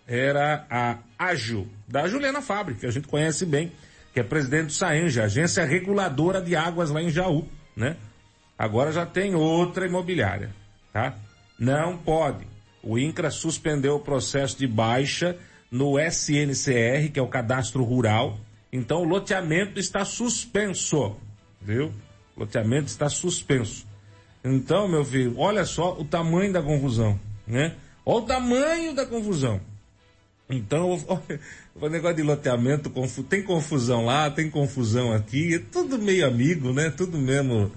[0.07, 3.71] era a Ágil, da Juliana Fábrica, que a gente conhece bem,
[4.13, 7.47] que é presidente do Saenja, agência reguladora de águas lá em Jaú,
[7.77, 7.97] né?
[8.59, 10.51] Agora já tem outra imobiliária,
[10.93, 11.15] tá?
[11.59, 12.47] Não pode.
[12.83, 15.37] O INCRA suspendeu o processo de baixa
[15.71, 18.39] no SNCR, que é o cadastro rural.
[18.73, 21.17] Então o loteamento está suspenso,
[21.61, 21.93] viu?
[22.37, 23.87] O loteamento está suspenso.
[24.45, 27.77] Então, meu filho, olha só o tamanho da confusão, né?
[28.05, 29.61] Olha o tamanho da confusão.
[30.57, 30.99] Então,
[31.75, 32.91] o negócio de loteamento,
[33.29, 36.91] tem confusão lá, tem confusão aqui, é tudo meio amigo, né?
[36.91, 37.71] Tudo mesmo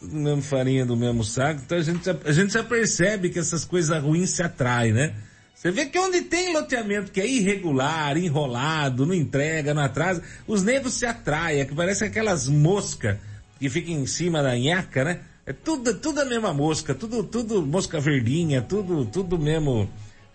[0.00, 1.60] tudo mesmo farinha do mesmo saco.
[1.64, 5.14] Então a gente, já, a gente já percebe que essas coisas ruins se atraem, né?
[5.54, 10.62] Você vê que onde tem loteamento que é irregular, enrolado, não entrega, não atrasa, os
[10.62, 13.18] negros se atraem, é que parece aquelas moscas
[13.58, 15.20] que ficam em cima da nhaca, né?
[15.44, 19.90] É tudo, tudo a mesma mosca, tudo, tudo mosca verdinha, tudo, tudo mesmo,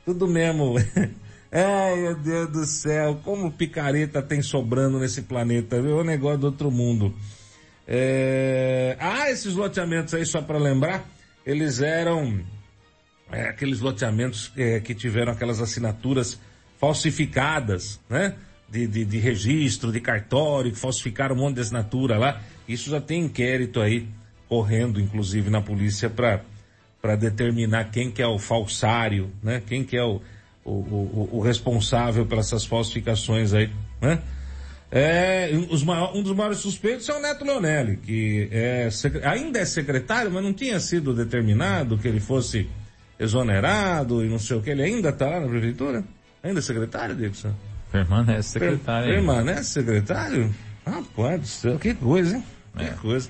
[0.05, 0.76] tudo mesmo.
[1.58, 5.99] Ai, meu Deus do céu, como picareta tem sobrando nesse planeta, viu?
[5.99, 7.16] É um negócio do outro mundo.
[7.88, 8.97] É...
[8.99, 11.10] Ah, esses loteamentos aí, só para lembrar,
[11.45, 12.43] eles eram
[13.32, 16.38] é, aqueles loteamentos é, que tiveram aquelas assinaturas
[16.78, 18.36] falsificadas, né?
[18.68, 22.41] De, de, de, registro, de cartório, que falsificaram um monte de assinatura lá.
[22.68, 24.10] Isso já tem inquérito aí
[24.49, 29.64] correndo, inclusive, na polícia para determinar quem que é o falsário, né?
[29.66, 30.22] Quem que é o,
[30.66, 33.70] o, o, o responsável pelas essas falsificações aí,
[34.01, 34.20] né?
[34.91, 38.88] É, um dos maiores suspeitos é o Neto Leonelli, que é,
[39.24, 42.70] ainda é secretário, mas não tinha sido determinado que ele fosse
[43.20, 44.70] exonerado e não sei o que.
[44.70, 46.03] Ele ainda está lá na prefeitura?
[46.41, 47.53] Ainda é secretário, Dixon?
[47.91, 49.07] Permanece secretário.
[49.07, 50.55] Per, permanece secretário?
[50.86, 52.43] Rapaz do céu, que coisa, hein?
[52.78, 52.86] É.
[52.86, 53.30] Que coisa.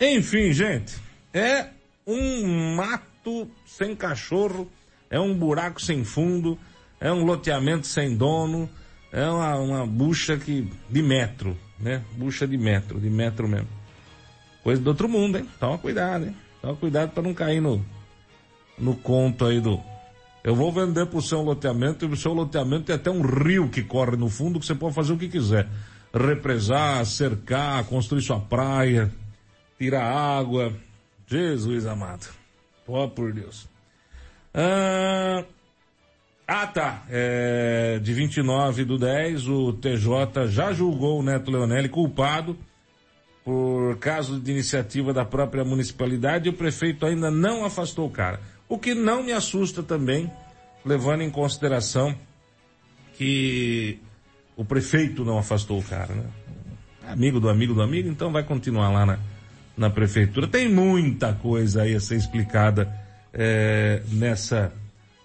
[0.00, 0.94] Enfim, gente,
[1.32, 1.66] é
[2.06, 4.70] um mato sem cachorro,
[5.14, 6.58] é um buraco sem fundo,
[7.00, 8.68] é um loteamento sem dono,
[9.12, 12.02] é uma, uma bucha que, de metro, né?
[12.16, 13.68] Bucha de metro, de metro mesmo.
[14.64, 15.48] Coisa do outro mundo, hein?
[15.60, 16.36] Toma cuidado, hein?
[16.60, 17.86] Toma cuidado para não cair no,
[18.76, 19.80] no conto aí do.
[20.42, 23.84] Eu vou vender pro seu loteamento e o seu loteamento tem até um rio que
[23.84, 25.68] corre no fundo que você pode fazer o que quiser.
[26.12, 29.12] Represar, cercar, construir sua praia,
[29.78, 30.72] tirar água.
[31.24, 32.26] Jesus amado.
[32.84, 33.72] Pô, por Deus.
[34.54, 35.44] Ah,
[36.46, 37.02] ah, tá.
[37.10, 42.56] É, de 29 do 10, o TJ já julgou o Neto Leonelli culpado
[43.44, 48.40] por caso de iniciativa da própria municipalidade e o prefeito ainda não afastou o cara.
[48.68, 50.30] O que não me assusta também,
[50.84, 52.14] levando em consideração
[53.18, 53.98] que
[54.56, 56.24] o prefeito não afastou o cara, né?
[57.06, 59.18] Amigo do amigo do amigo, então vai continuar lá na,
[59.76, 60.48] na prefeitura.
[60.48, 63.03] Tem muita coisa aí a ser explicada
[63.34, 64.72] é, nessa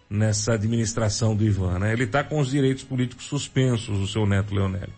[0.10, 1.93] nessa administração do Ivan, né?
[1.93, 4.89] Ele está com os direitos políticos suspensos, o seu neto Leonel.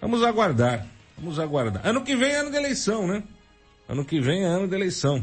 [0.00, 0.84] Vamos aguardar,
[1.16, 1.86] vamos aguardar.
[1.86, 3.22] Ano que vem é ano de eleição, né?
[3.88, 5.22] Ano que vem é ano de eleição.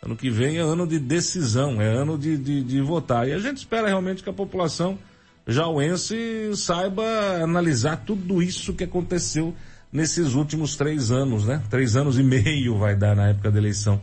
[0.00, 3.26] Ano que vem é ano de decisão, é ano de, de, de votar.
[3.26, 4.96] E a gente espera realmente que a população
[5.44, 7.02] jauense saiba
[7.42, 9.52] analisar tudo isso que aconteceu
[9.92, 11.60] nesses últimos três anos, né?
[11.68, 14.00] Três anos e meio vai dar na época da eleição.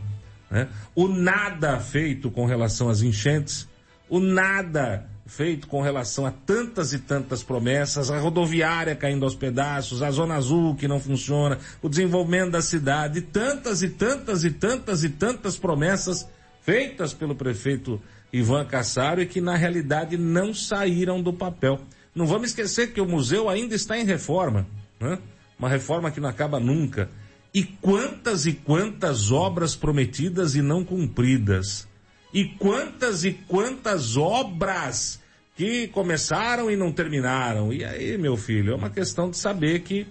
[0.56, 0.68] Né?
[0.94, 3.68] O nada feito com relação às enchentes,
[4.08, 10.02] o nada feito com relação a tantas e tantas promessas, a rodoviária caindo aos pedaços,
[10.02, 15.04] a Zona Azul que não funciona, o desenvolvimento da cidade, tantas e tantas e tantas
[15.04, 16.26] e tantas promessas
[16.62, 18.00] feitas pelo prefeito
[18.32, 21.80] Ivan Cassaro e que na realidade não saíram do papel.
[22.14, 24.66] Não vamos esquecer que o museu ainda está em reforma,
[24.98, 25.18] né?
[25.58, 27.10] Uma reforma que não acaba nunca.
[27.56, 31.88] E quantas e quantas obras prometidas e não cumpridas
[32.30, 35.18] e quantas e quantas obras
[35.56, 37.72] que começaram e não terminaram.
[37.72, 40.06] E aí, meu filho, é uma questão de saber que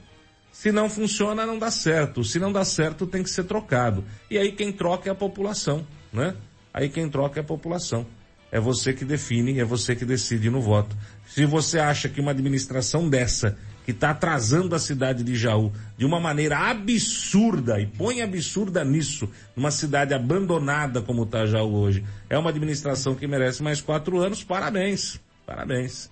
[0.52, 2.24] se não funciona, não dá certo.
[2.24, 4.04] Se não dá certo, tem que ser trocado.
[4.28, 6.36] E aí quem troca é a população, né?
[6.74, 8.08] Aí quem troca é a população.
[8.52, 10.98] é você que define, é você que decide no voto.
[11.28, 13.56] Se você acha que uma administração dessa,
[13.86, 19.30] que está atrasando a cidade de Jaú de uma maneira absurda, e põe absurda nisso,
[19.56, 24.44] numa cidade abandonada como está Jaú hoje, é uma administração que merece mais quatro anos,
[24.44, 26.10] parabéns, parabéns.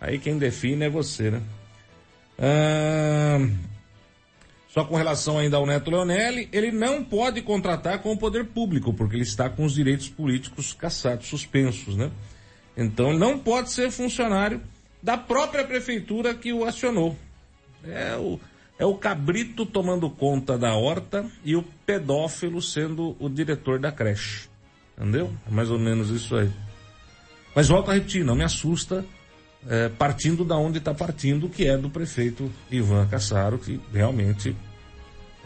[0.00, 1.40] Aí quem define é você, né?
[2.36, 3.38] Ah,
[4.68, 8.92] só com relação ainda ao Neto Leonelli, ele não pode contratar com o poder público,
[8.92, 12.10] porque ele está com os direitos políticos cassados, suspensos, né?
[12.76, 14.60] Então ele não pode ser funcionário
[15.02, 17.16] da própria prefeitura que o acionou.
[17.84, 18.38] É o,
[18.78, 24.48] é o cabrito tomando conta da horta e o pedófilo sendo o diretor da creche.
[24.96, 25.32] Entendeu?
[25.46, 26.50] É mais ou menos isso aí.
[27.54, 29.04] Mas volto a repetir, não me assusta
[29.68, 34.56] é, partindo da onde está partindo, que é do prefeito Ivan Cassaro, que realmente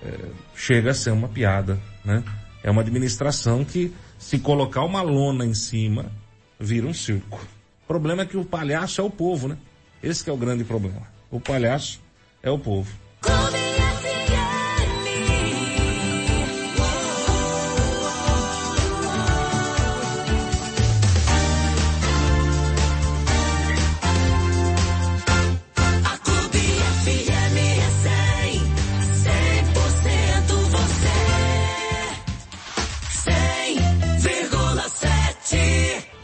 [0.03, 2.23] é, chega a ser uma piada, né?
[2.63, 6.07] É uma administração que, se colocar uma lona em cima,
[6.59, 7.47] vira um circo.
[7.87, 9.57] O problema é que o palhaço é o povo, né?
[10.03, 11.07] Esse é o grande problema.
[11.31, 12.01] O palhaço
[12.43, 12.93] é o povo.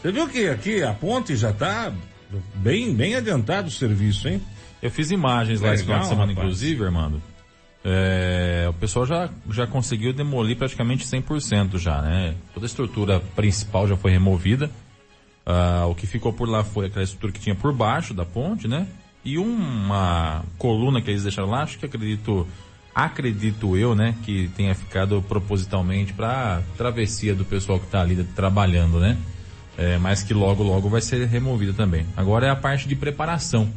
[0.03, 1.93] Você viu que aqui a ponte já está
[2.55, 4.41] bem, bem adiantado o serviço, hein?
[4.81, 6.39] Eu fiz imagens lá esse final de semana, rapaz.
[6.39, 7.23] inclusive, Armando.
[7.85, 12.35] É, o pessoal já, já conseguiu demolir praticamente 100% já, né?
[12.53, 14.69] Toda a estrutura principal já foi removida.
[15.45, 18.67] Ah, o que ficou por lá foi aquela estrutura que tinha por baixo da ponte,
[18.67, 18.85] né?
[19.23, 22.45] E uma coluna que eles deixaram lá, acho que acredito,
[22.93, 24.15] acredito eu, né?
[24.25, 29.17] Que tenha ficado propositalmente para travessia do pessoal que está ali trabalhando, né?
[29.77, 32.05] É, mas que logo logo vai ser removida também.
[32.15, 33.69] Agora é a parte de preparação,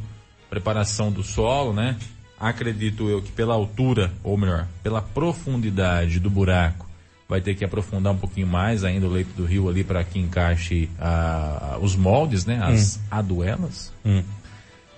[0.49, 1.95] preparação do solo, né?
[2.39, 6.87] Acredito eu que pela altura, ou melhor, pela profundidade do buraco,
[7.27, 10.19] vai ter que aprofundar um pouquinho mais ainda o leito do rio ali para que
[10.19, 12.59] encaixe a, os moldes, né?
[12.61, 12.99] As hum.
[13.11, 13.91] aduelas.
[14.05, 14.23] Hum.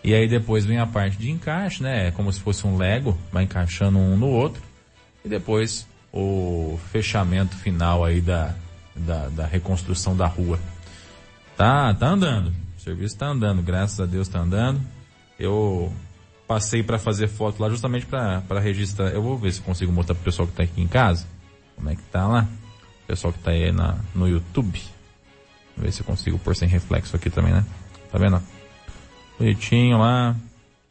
[0.04, 2.08] E aí depois vem a parte de encaixe, né?
[2.08, 4.62] É como se fosse um Lego, vai encaixando um no outro.
[5.24, 8.54] E depois o fechamento final aí da,
[8.96, 10.60] da, da reconstrução da rua.
[11.60, 12.54] Tá, tá andando.
[12.78, 14.80] O serviço tá andando, graças a Deus tá andando.
[15.38, 15.92] Eu
[16.48, 19.10] passei para fazer foto lá justamente para registrar.
[19.10, 21.28] Eu vou ver se consigo mostrar pro pessoal que tá aqui em casa.
[21.76, 22.48] Como é que tá lá?
[23.04, 24.82] O pessoal que tá aí na, no YouTube.
[25.76, 27.66] Vou ver se eu consigo pôr sem reflexo aqui também, né?
[28.10, 28.42] Tá vendo?
[29.38, 30.38] Bonitinho lá.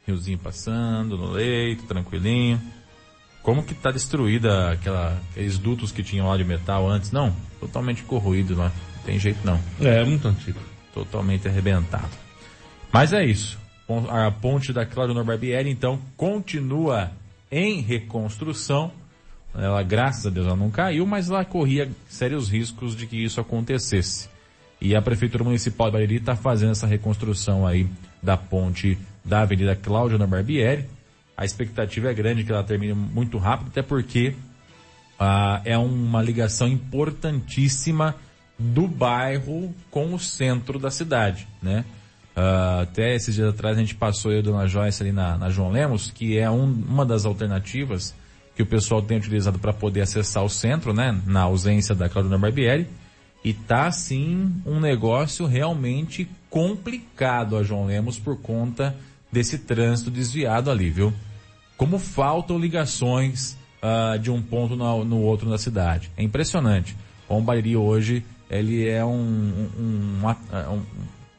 [0.06, 2.60] Riozinho passando no leito, tranquilinho.
[3.42, 7.10] Como que tá destruída aquela, aqueles dutos que tinham lá de metal antes?
[7.10, 8.70] Não, totalmente corroído lá
[9.08, 9.58] tem jeito não.
[9.80, 10.60] É, muito antigo.
[10.92, 12.10] Totalmente arrebentado.
[12.92, 13.58] Mas é isso.
[14.10, 17.10] A ponte da Claudio Barbieri, então, continua
[17.50, 18.92] em reconstrução.
[19.54, 23.40] Ela, graças a Deus, ela não caiu, mas ela corria sérios riscos de que isso
[23.40, 24.28] acontecesse.
[24.78, 27.88] E a Prefeitura Municipal de Bariri está fazendo essa reconstrução aí
[28.22, 30.84] da ponte da Avenida Cláudio Barbieri.
[31.34, 34.34] A expectativa é grande que ela termine muito rápido, até porque
[35.18, 38.14] ah, é uma ligação importantíssima
[38.58, 41.84] do bairro com o centro da cidade, né?
[42.36, 45.36] Uh, até esses dias atrás a gente passou eu e a Dona Joyce ali na,
[45.36, 48.14] na João Lemos, que é um, uma das alternativas
[48.54, 51.20] que o pessoal tem utilizado para poder acessar o centro, né?
[51.26, 52.88] Na ausência da Claudina Barbieri.
[53.44, 58.96] E tá, assim, um negócio realmente complicado a João Lemos por conta
[59.30, 61.12] desse trânsito desviado ali, viu?
[61.76, 66.10] Como faltam ligações uh, de um ponto no, no outro na cidade.
[66.16, 66.96] É impressionante.
[67.28, 70.82] O Bariri hoje ele é um, um, um,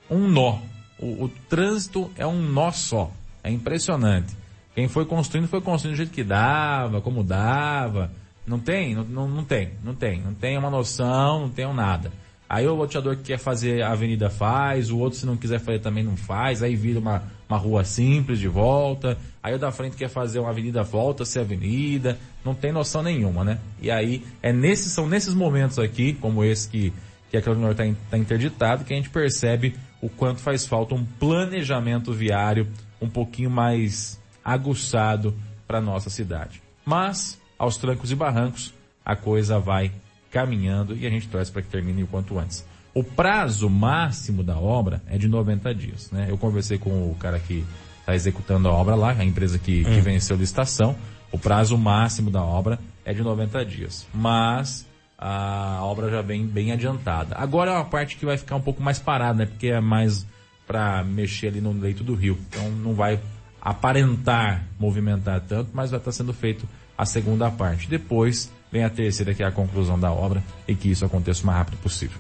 [0.10, 0.60] um nó.
[1.00, 3.12] O, o, trânsito é um nó só.
[3.44, 4.36] É impressionante.
[4.76, 8.12] Quem foi construindo foi construindo do jeito que dava, como dava.
[8.46, 10.22] Não tem, não, não, não tem, não tem.
[10.22, 12.12] Não tem uma noção, não tem nada.
[12.50, 15.80] Aí o loteador que quer fazer a avenida faz, o outro se não quiser fazer
[15.80, 19.96] também não faz, aí vira uma, uma rua simples de volta, aí o da frente
[19.96, 23.60] quer fazer uma avenida volta-se avenida, não tem noção nenhuma, né?
[23.80, 26.92] E aí é nesses, são nesses momentos aqui, como esse que,
[27.30, 31.06] que a Claudio está tá interditado, que a gente percebe o quanto faz falta um
[31.06, 32.68] planejamento viário
[33.00, 35.36] um pouquinho mais aguçado
[35.68, 36.64] para nossa cidade.
[36.84, 38.74] Mas, aos trancos e barrancos,
[39.06, 39.92] a coisa vai
[40.32, 42.66] caminhando e a gente torce para que termine o quanto antes.
[42.94, 46.28] O prazo máximo da obra é de 90 dias, né?
[46.30, 47.64] Eu conversei com o cara que
[48.00, 49.94] está executando a obra lá, a empresa que, hum.
[49.94, 50.96] que venceu a licitação.
[51.32, 54.08] O prazo máximo da obra é de 90 dias.
[54.14, 57.36] Mas a obra já bem, bem adiantada.
[57.38, 59.46] Agora é uma parte que vai ficar um pouco mais parada, né?
[59.46, 60.26] Porque é mais
[60.66, 62.38] para mexer ali no leito do rio.
[62.48, 63.20] Então não vai
[63.62, 66.68] aparentar movimentar tanto, mas vai estar sendo feito
[66.98, 67.90] a segunda parte.
[67.90, 71.46] Depois vem a terceira, que é a conclusão da obra, e que isso aconteça o
[71.46, 72.18] mais rápido possível.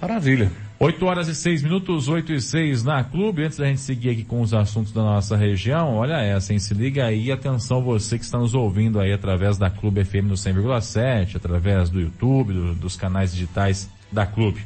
[0.00, 0.50] Maravilha.
[0.78, 3.44] 8 horas e 6 minutos, 8 e 6 na clube.
[3.44, 6.58] Antes da gente seguir aqui com os assuntos da nossa região, olha essa, hein?
[6.58, 10.34] Se liga aí, atenção você que está nos ouvindo aí através da Clube FM no
[10.34, 14.62] 100,7, através do YouTube, do, dos canais digitais da Clube.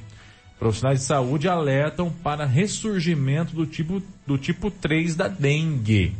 [0.57, 6.15] Profissionais de saúde alertam para ressurgimento do tipo, do tipo 3 da dengue.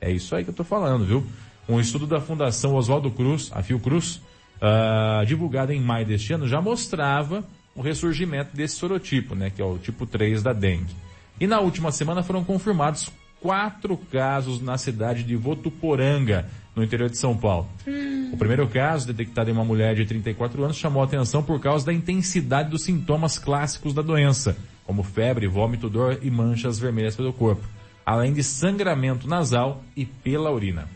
[0.00, 1.24] É isso aí que eu tô falando, viu?
[1.68, 4.20] Um estudo da Fundação Oswaldo Cruz, a Fiocruz,
[4.56, 7.44] uh, divulgado em maio deste ano, já mostrava
[7.74, 10.94] o ressurgimento desse sorotipo, né, que é o tipo 3 da dengue.
[11.40, 13.10] E na última semana foram confirmados
[13.40, 17.68] quatro casos na cidade de Votuporanga, no interior de São Paulo.
[17.86, 18.30] Hum.
[18.32, 21.86] O primeiro caso, detectado em uma mulher de 34 anos, chamou a atenção por causa
[21.86, 27.32] da intensidade dos sintomas clássicos da doença, como febre, vômito, dor e manchas vermelhas pelo
[27.32, 27.66] corpo,
[28.04, 30.88] além de sangramento nasal e pela urina.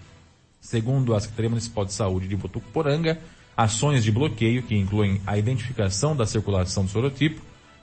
[0.61, 3.19] Segundo a Secretaria Municipal de Saúde de Votuporanga,
[3.57, 7.41] ações de bloqueio, que incluem a identificação da circulação do sorotipo,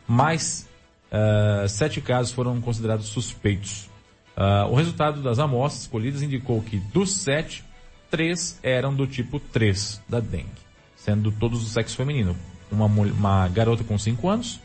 [0.08, 0.68] mais
[1.12, 3.90] uh, sete casos foram considerados suspeitos.
[4.38, 7.64] Uh, o resultado das amostras colhidas indicou que dos sete,
[8.10, 10.50] três eram do tipo 3 da dengue,
[10.96, 12.36] sendo todos do sexo feminino.
[12.72, 14.60] Uma, uma garota com 5 anos,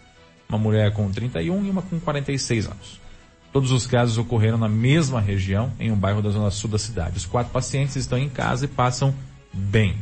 [0.49, 3.00] uma mulher com 31 e uma com 46 anos.
[3.53, 7.17] Todos os casos ocorreram na mesma região, em um bairro da zona sul da cidade.
[7.17, 9.15] Os quatro pacientes estão em casa e passam
[9.53, 9.97] bem.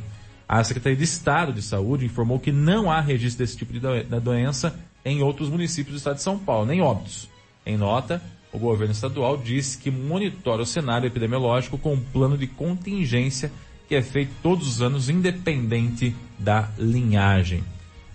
[0.47, 4.19] A Secretaria de Estado de Saúde informou que não há registro desse tipo de da
[4.19, 7.29] doença em outros municípios do estado de São Paulo, nem óbitos.
[7.65, 8.23] Em nota,
[8.53, 13.53] o governo estadual disse que monitora o cenário epidemiológico com um plano de contingência
[13.87, 17.65] que é feito todos os anos independente da linhagem.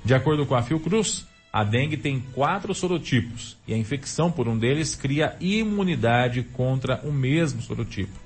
[0.05, 4.57] De acordo com a Fiocruz, a dengue tem quatro sorotipos e a infecção por um
[4.57, 8.23] deles cria imunidade contra o mesmo sorotipo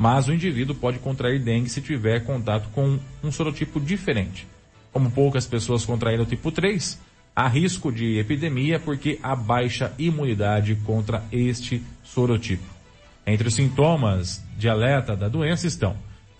[0.00, 4.48] mas o indivíduo pode contrair dengue se tiver contato com um sorotipo diferente.
[4.90, 6.98] Como poucas pessoas contraíram o tipo 3,
[7.36, 12.64] há risco de epidemia porque há baixa imunidade contra este sorotipo.
[13.26, 15.94] Entre os sintomas de alerta da doença estão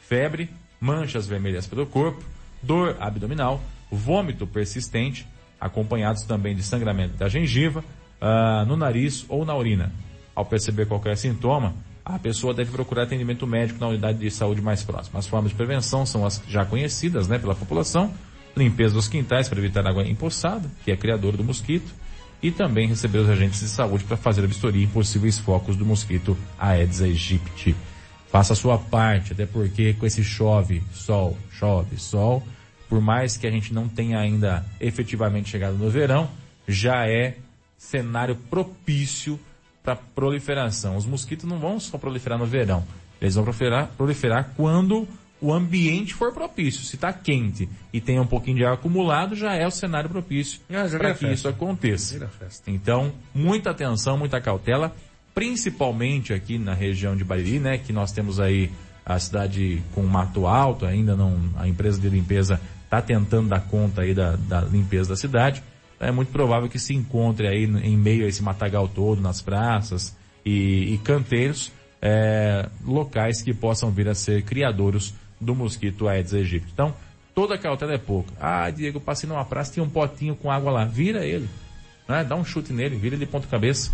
[0.08, 0.48] febre,
[0.80, 2.24] manchas vermelhas pelo corpo,
[2.62, 5.26] dor abdominal, vômito persistente,
[5.60, 7.84] acompanhados também de sangramento da gengiva,
[8.20, 9.92] uh, no nariz ou na urina.
[10.34, 14.82] Ao perceber qualquer sintoma, a pessoa deve procurar atendimento médico na unidade de saúde mais
[14.82, 15.18] próxima.
[15.18, 18.12] As formas de prevenção são as já conhecidas né, pela população,
[18.56, 21.92] limpeza dos quintais para evitar água empoçada, que é criador do mosquito,
[22.42, 25.84] e também receber os agentes de saúde para fazer a vistoria em possíveis focos do
[25.84, 27.76] mosquito Aedes aegypti.
[28.28, 32.42] Faça a sua parte, até porque com esse chove, sol, chove, sol,
[32.90, 36.28] por mais que a gente não tenha ainda efetivamente chegado no verão,
[36.66, 37.36] já é
[37.78, 39.38] cenário propício
[39.82, 40.96] para proliferação.
[40.96, 42.84] Os mosquitos não vão só proliferar no verão,
[43.20, 45.06] eles vão proliferar, proliferar quando
[45.40, 46.82] o ambiente for propício.
[46.82, 50.60] Se está quente e tem um pouquinho de ar acumulado, já é o cenário propício
[50.68, 52.28] ah, para que isso aconteça.
[52.66, 54.94] Então, muita atenção, muita cautela,
[55.32, 58.70] principalmente aqui na região de Bariri, né, que nós temos aí
[59.06, 62.60] a cidade com mato alto, ainda não, a empresa de limpeza
[62.90, 65.62] está tentando dar conta aí da, da limpeza da cidade
[66.00, 70.16] é muito provável que se encontre aí em meio a esse matagal todo, nas praças
[70.44, 71.70] e, e canteiros,
[72.00, 76.70] é, locais que possam vir a ser criadouros do mosquito Aedes aegypti.
[76.72, 76.94] Então,
[77.34, 78.32] toda cautela é pouca.
[78.40, 80.84] Ah, Diego, passei numa praça, tinha um potinho com água lá.
[80.86, 81.48] Vira ele.
[82.08, 82.24] Né?
[82.24, 83.92] Dá um chute nele, vira ele de ponta cabeça.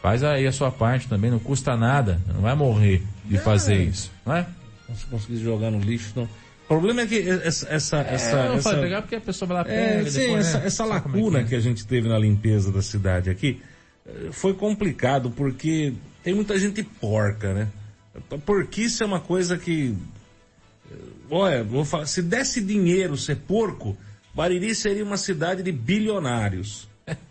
[0.00, 2.20] Faz aí a sua parte também, não custa nada.
[2.32, 3.82] Não vai morrer de fazer é.
[3.82, 4.12] isso.
[4.24, 4.46] Não é?
[4.94, 6.28] Se conseguir jogar no lixo, não.
[6.64, 7.68] O problema é que essa.
[7.68, 10.58] essa, é, essa não essa, pegar porque a pessoa vai lá é, sim, depois, essa,
[10.58, 10.66] né?
[10.66, 11.48] essa lacuna é que, é.
[11.50, 13.60] que a gente teve na limpeza da cidade aqui
[14.06, 15.92] eh, foi complicado porque
[16.22, 17.68] tem muita gente porca, né?
[18.44, 19.94] Porquice é uma coisa que.
[20.90, 20.94] Eh,
[21.30, 23.96] olha, vou falar, se desse dinheiro ser porco,
[24.34, 26.88] Bariri seria uma cidade de bilionários.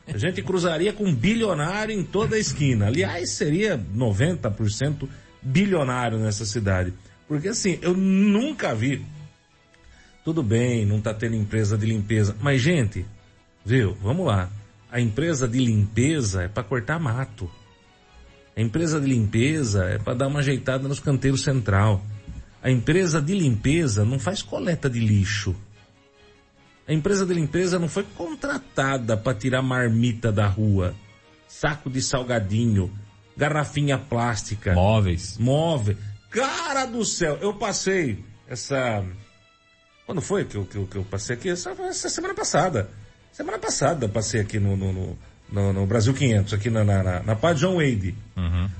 [0.08, 2.88] A gente cruzaria com um bilionário em toda a esquina.
[2.88, 5.08] Aliás, seria 90%
[5.42, 6.94] bilionário nessa cidade.
[7.28, 9.06] Porque assim, eu nunca vi
[10.24, 12.36] tudo bem, não está tendo empresa de limpeza.
[12.40, 13.06] Mas, gente,
[13.66, 13.96] viu?
[14.02, 14.50] Vamos lá.
[14.92, 17.50] A empresa de limpeza é para cortar mato.
[18.56, 22.04] A empresa de limpeza é para dar uma ajeitada nos canteiros central.
[22.62, 25.56] A empresa de limpeza não faz coleta de lixo.
[26.88, 30.94] A empresa de limpeza não foi contratada para tirar marmita da rua,
[31.48, 32.92] saco de salgadinho,
[33.38, 35.38] garrafinha plástica, móveis.
[35.38, 35.96] Móvel.
[36.30, 39.04] Cara do céu, eu passei essa
[40.12, 41.50] Quando foi que eu, que eu, que eu passei aqui?
[41.50, 42.90] Essa, essa semana passada.
[43.32, 45.18] Semana passada passei aqui no, no,
[45.50, 48.14] no, no, Brasil 500, aqui na, na, na, na Pá John Wade.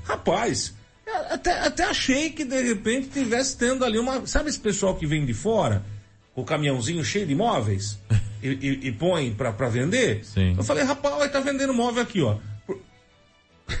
[0.04, 0.74] Rapaz,
[1.06, 4.26] eu até, até achei que de repente tivesse tendo ali uma.
[4.26, 5.82] Sabe esse pessoal que vem de fora?
[6.34, 7.98] Com o caminhãozinho cheio de móveis
[8.42, 10.22] e, e, e põe pra, pra vender?
[10.26, 10.54] Sim.
[10.58, 12.36] Eu falei, rapaz, tá vendendo móvel aqui, ó.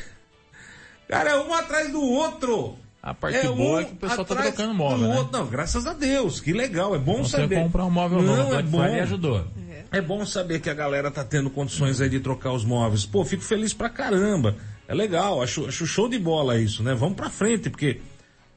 [1.06, 2.78] Cara, é um atrás do outro.
[3.02, 5.18] A parte boa é que o pessoal tá atrás trocando móvel, né?
[5.18, 5.36] outro.
[5.36, 7.56] Não, graças a Deus, que legal, é bom Então você saber.
[7.56, 8.78] comprar um móvel Não, novo, é bom.
[8.80, 9.44] Friday ajudou.
[9.90, 13.04] É bom saber que a galera tá tendo condições aí de trocar os móveis.
[13.04, 14.56] Pô, fico feliz pra caramba.
[14.86, 16.94] É legal, acho, acho show de bola isso, né?
[16.94, 18.00] Vamos pra frente, porque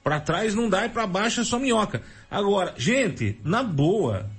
[0.04, 2.04] pra trás não dá e pra baixo é só minhoca.
[2.30, 4.30] Agora, gente, na boa,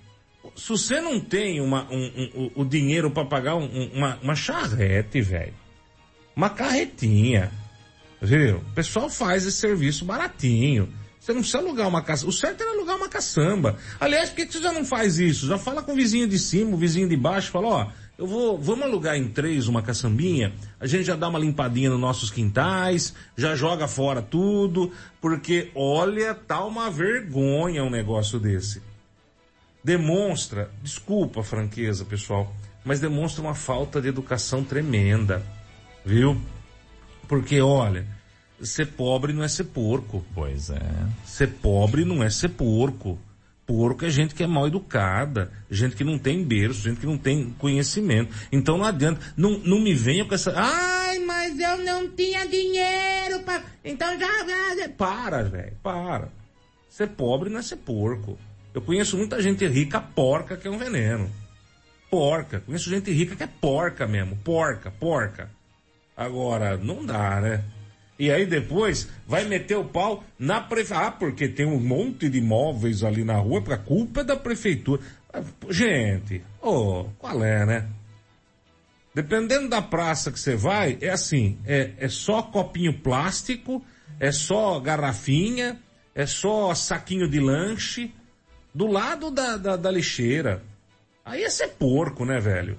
[0.55, 1.97] se você não tem uma, um,
[2.37, 5.53] um- o- o dinheiro pra pagar um- um- uma, uma charrete, velho,
[6.35, 7.51] uma carretinha,
[8.27, 8.59] viu?
[8.59, 10.89] O pessoal faz esse serviço baratinho.
[11.19, 12.31] Você não precisa alugar uma caçamba.
[12.31, 13.77] O certo era alugar uma caçamba.
[13.99, 15.47] Aliás, por que você já não faz isso?
[15.47, 18.59] Já fala com o vizinho de cima, o vizinho de baixo, fala, ó, eu vou,
[18.59, 23.13] vamos alugar em três uma caçambinha, a gente já dá uma limpadinha nos nossos quintais,
[23.37, 28.81] já joga fora tudo, porque olha, tá uma vergonha um negócio desse
[29.87, 32.53] demonstra, desculpa a franqueza, pessoal,
[32.85, 35.41] mas demonstra uma falta de educação tremenda,
[36.05, 36.37] viu?
[37.29, 38.07] Porque, olha,
[38.63, 40.25] ser pobre não é ser porco.
[40.35, 40.81] Pois é.
[41.25, 43.19] Ser pobre não é ser porco.
[43.67, 47.19] Porco é gente que é mal educada, gente que não tem berço, gente que não
[47.19, 48.33] tem conhecimento.
[48.53, 53.41] Então não adianta, não, não me venha com essa, ai, mas eu não tinha dinheiro
[53.41, 54.29] para, então já,
[54.77, 56.29] já- para, velho, para.
[56.89, 58.39] Ser pobre não é ser porco.
[58.73, 61.29] Eu conheço muita gente rica porca que é um veneno.
[62.09, 62.61] Porca.
[62.61, 64.37] Conheço gente rica que é porca mesmo.
[64.37, 65.51] Porca, porca.
[66.17, 67.65] Agora, não dá, né?
[68.19, 71.09] E aí depois vai meter o pau na prefeitura.
[71.09, 75.03] Ah, porque tem um monte de imóveis ali na rua, a culpa é da prefeitura.
[75.33, 77.89] Ah, Gente, ô, qual é, né?
[79.15, 83.85] Dependendo da praça que você vai, é assim, é, é só copinho plástico,
[84.21, 85.79] é só garrafinha,
[86.15, 88.13] é só saquinho de lanche,
[88.75, 90.63] do lado da, da, da lixeira.
[91.25, 92.79] Aí é ser porco, né, velho?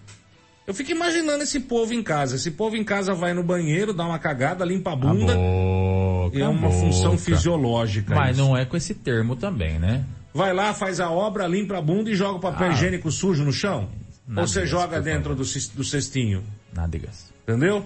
[0.67, 2.35] Eu fico imaginando esse povo em casa.
[2.35, 5.33] Esse povo em casa vai no banheiro, dá uma cagada, limpa a bunda.
[5.33, 6.73] boca, é uma boca.
[6.73, 8.13] função fisiológica.
[8.13, 8.45] Mas isso.
[8.45, 10.03] não é com esse termo também, né?
[10.33, 12.73] Vai lá, faz a obra, limpa a bunda e joga o papel Ah.
[12.73, 13.87] higiênico sujo no chão?
[14.27, 16.43] Nada Ou você joga dentro do, do cestinho?
[16.73, 17.31] Nádegas.
[17.43, 17.85] Entendeu?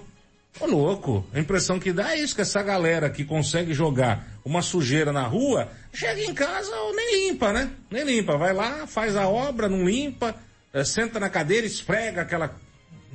[0.60, 4.60] Ô louco, a impressão que dá é isso, que essa galera que consegue jogar uma
[4.60, 7.70] sujeira na rua, chega em casa ou nem limpa, né?
[7.88, 10.34] Nem limpa, vai lá, faz a obra, não limpa,
[10.74, 12.54] eh, senta na cadeira, esfrega aquela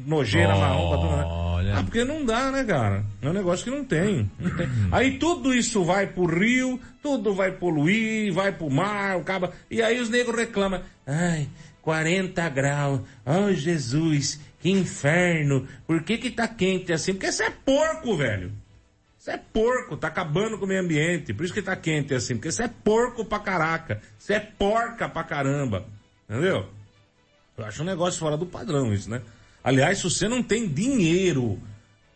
[0.06, 1.24] nojeira marrom pra tudo, né?
[1.26, 1.78] Olha.
[1.78, 3.04] Ah, porque não dá, né, cara?
[3.22, 4.30] É um negócio que não tem.
[4.40, 4.68] não tem.
[4.92, 9.52] Aí tudo isso vai pro rio, tudo vai poluir, vai pro mar, o caba.
[9.70, 10.82] E aí os negros reclamam.
[11.06, 11.48] Ai,
[11.82, 13.02] 40 graus.
[13.26, 15.68] Ai, Jesus, que inferno.
[15.86, 17.14] Por que que tá quente assim?
[17.14, 18.52] Porque você é porco, velho.
[19.18, 21.34] Você é porco, tá acabando com o meio ambiente.
[21.34, 22.36] Por isso que tá quente assim.
[22.36, 24.02] Porque você é porco pra caraca.
[24.18, 25.86] Você é porca pra caramba.
[26.30, 26.66] Entendeu?
[27.58, 29.22] Eu acho um negócio fora do padrão isso, né?
[29.68, 31.60] Aliás, se você não tem dinheiro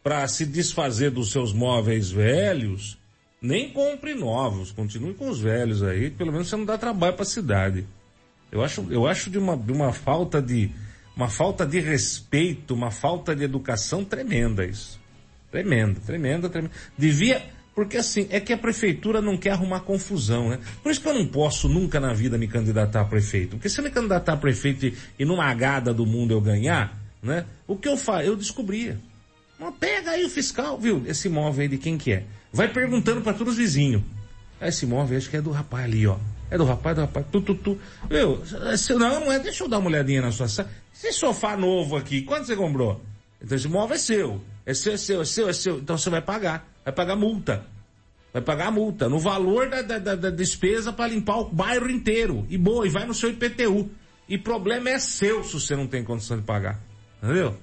[0.01, 2.97] para se desfazer dos seus móveis velhos,
[3.41, 7.23] nem compre novos, continue com os velhos aí, pelo menos você não dá trabalho para
[7.23, 7.85] a cidade.
[8.49, 10.71] Eu acho, eu acho de uma, de uma falta de
[11.13, 14.97] uma falta de respeito, uma falta de educação tremenda isso.
[15.51, 16.73] Tremenda, tremenda, tremenda.
[16.97, 17.43] Devia,
[17.75, 20.59] porque assim, é que a prefeitura não quer arrumar confusão, né?
[20.81, 23.57] Por isso que eu não posso nunca na vida me candidatar a prefeito.
[23.57, 27.00] Porque se eu me candidatar a prefeito e, e numa agada do mundo eu ganhar,
[27.21, 27.45] né?
[27.67, 28.23] O que eu faço?
[28.23, 28.99] Eu descobria.
[29.59, 31.03] Mas pega aí o fiscal, viu?
[31.05, 32.23] Esse imóvel aí de quem que é?
[32.51, 34.01] Vai perguntando para todos os vizinhos.
[34.59, 36.17] Ah, esse imóvel acho que é do rapaz ali, ó.
[36.49, 37.79] É do rapaz, do rapaz, tu, tu, tu.
[38.09, 38.41] Viu?
[38.77, 40.69] Se- Não, não é, deixa eu dar uma olhadinha na sua sala.
[40.93, 43.01] Esse sofá novo aqui, quanto você comprou?
[43.41, 44.41] Então esse imóvel é seu.
[44.65, 45.77] É seu, é seu, é seu, é seu.
[45.79, 46.67] Então você vai pagar.
[46.83, 47.65] Vai pagar multa.
[48.33, 51.89] Vai pagar a multa no valor da, da, da- da despesa para limpar o bairro
[51.89, 52.45] inteiro.
[52.49, 53.89] E boa, e vai no seu IPTU.
[54.27, 56.79] E problema é seu se você não tem condição de pagar.
[57.21, 57.57] Entendeu?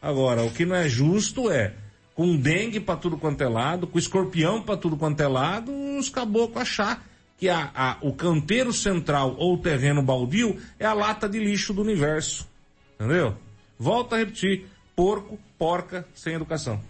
[0.00, 1.74] Agora, o que não é justo é,
[2.14, 6.08] com dengue para tudo quanto é lado, com escorpião para tudo quanto é lado, os
[6.08, 7.06] caboclos achar
[7.38, 11.72] que a, a- o canteiro central ou o terreno baldio é a lata de lixo
[11.72, 12.46] do universo.
[12.94, 13.36] Entendeu?
[13.78, 14.66] Volto a repetir.
[14.96, 16.80] Porco, porca, sem educação.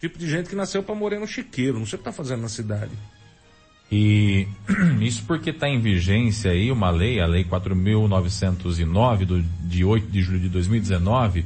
[0.00, 1.78] Tipo de gente que nasceu para morrer no chiqueiro.
[1.78, 2.92] Não sei o que tá fazendo na cidade.
[3.90, 4.46] E
[5.00, 10.22] isso porque está em vigência aí uma lei, a Lei 4.909, do, de 8 de
[10.22, 11.44] julho de 2019,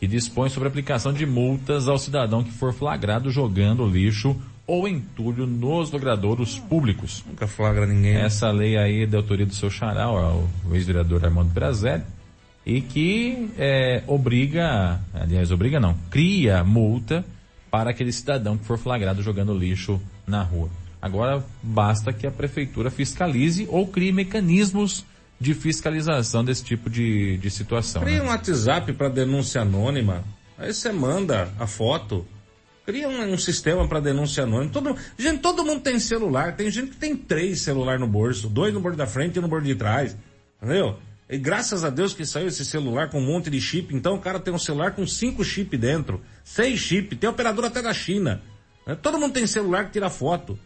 [0.00, 4.36] que dispõe sobre a aplicação de multas ao cidadão que for flagrado jogando lixo
[4.66, 7.22] ou entulho nos logradouros públicos.
[7.26, 8.16] Nunca flagra ninguém.
[8.16, 12.02] Essa lei aí é da autoria do seu charal, o ex-vereador Armando Brazelli,
[12.66, 17.24] e que é, obriga, aliás, obriga não, cria multa
[17.70, 20.70] para aquele cidadão que for flagrado jogando lixo na rua.
[21.04, 25.04] Agora basta que a prefeitura fiscalize ou crie mecanismos
[25.38, 28.00] de fiscalização desse tipo de, de situação.
[28.00, 28.22] Cria né?
[28.22, 30.24] um WhatsApp para denúncia anônima.
[30.56, 32.26] Aí você manda a foto.
[32.86, 34.72] Cria um, um sistema para denúncia anônima.
[34.72, 36.56] Todo, gente, todo mundo tem celular.
[36.56, 38.48] Tem gente que tem três celular no bolso.
[38.48, 40.16] Dois no bordo da frente e no bordo de trás.
[40.56, 40.96] Entendeu?
[41.28, 43.94] E graças a Deus que saiu esse celular com um monte de chip.
[43.94, 46.22] Então o cara tem um celular com cinco chip dentro.
[46.42, 47.14] Seis chip.
[47.14, 48.40] Tem operador até da China.
[48.86, 48.94] Né?
[48.94, 50.58] Todo mundo tem celular que tira foto.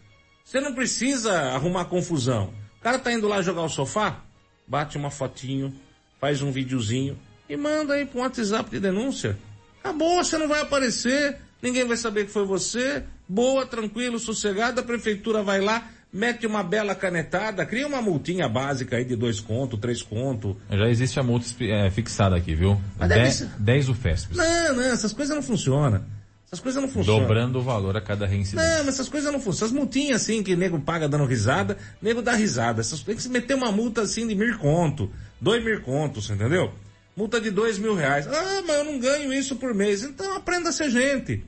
[0.48, 2.54] Você não precisa arrumar confusão.
[2.80, 4.20] O cara tá indo lá jogar o sofá,
[4.66, 5.74] bate uma fotinho,
[6.18, 9.36] faz um videozinho e manda aí para um WhatsApp de denúncia.
[9.80, 13.04] Acabou, você não vai aparecer, ninguém vai saber que foi você.
[13.28, 18.96] Boa, tranquilo, sossegado, a prefeitura vai lá, mete uma bela canetada, cria uma multinha básica
[18.96, 20.56] aí de dois contos, três contos.
[20.70, 22.80] Já existe a multa é, fixada aqui, viu?
[22.98, 24.34] Mas deve 10 ser- 10 UFESPs.
[24.38, 26.02] Não, não, essas coisas não funcionam.
[26.50, 27.20] Essas coisas não funcionam.
[27.20, 28.78] Dobrando o valor a cada reincidência.
[28.78, 29.68] Não, mas essas coisas não funcionam.
[29.68, 32.80] Essas multinhas assim que nego paga dando risada, nego dá risada.
[32.80, 36.72] Essas, tem que se meter uma multa assim de mil conto, dois mil contos, entendeu?
[37.14, 38.26] Multa de dois mil reais.
[38.26, 40.02] Ah, mas eu não ganho isso por mês.
[40.02, 41.44] Então aprenda a ser gente.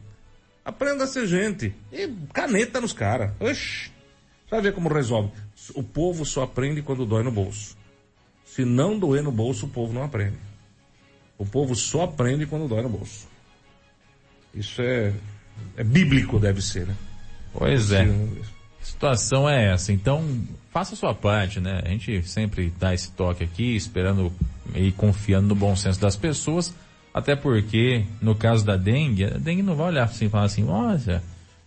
[0.63, 1.75] Aprenda a ser gente.
[1.91, 3.33] E caneta nos caras.
[3.41, 3.91] Oxi.
[4.51, 5.31] Vai ver como resolve.
[5.75, 7.75] O povo só aprende quando dói no bolso.
[8.45, 10.37] Se não doer no bolso, o povo não aprende.
[11.39, 13.30] O povo só aprende quando dói no bolso.
[14.55, 15.13] Isso é,
[15.77, 16.95] é bíblico, deve ser, né?
[17.53, 18.03] Pois é.
[18.03, 19.93] A situação é essa.
[19.93, 20.25] Então,
[20.71, 21.83] faça a sua parte, né?
[21.85, 24.33] A gente sempre dá esse toque aqui, esperando
[24.75, 26.75] e confiando no bom senso das pessoas.
[27.13, 30.69] Até porque, no caso da dengue, a dengue não vai olhar assim e falar assim,
[30.69, 31.23] olha,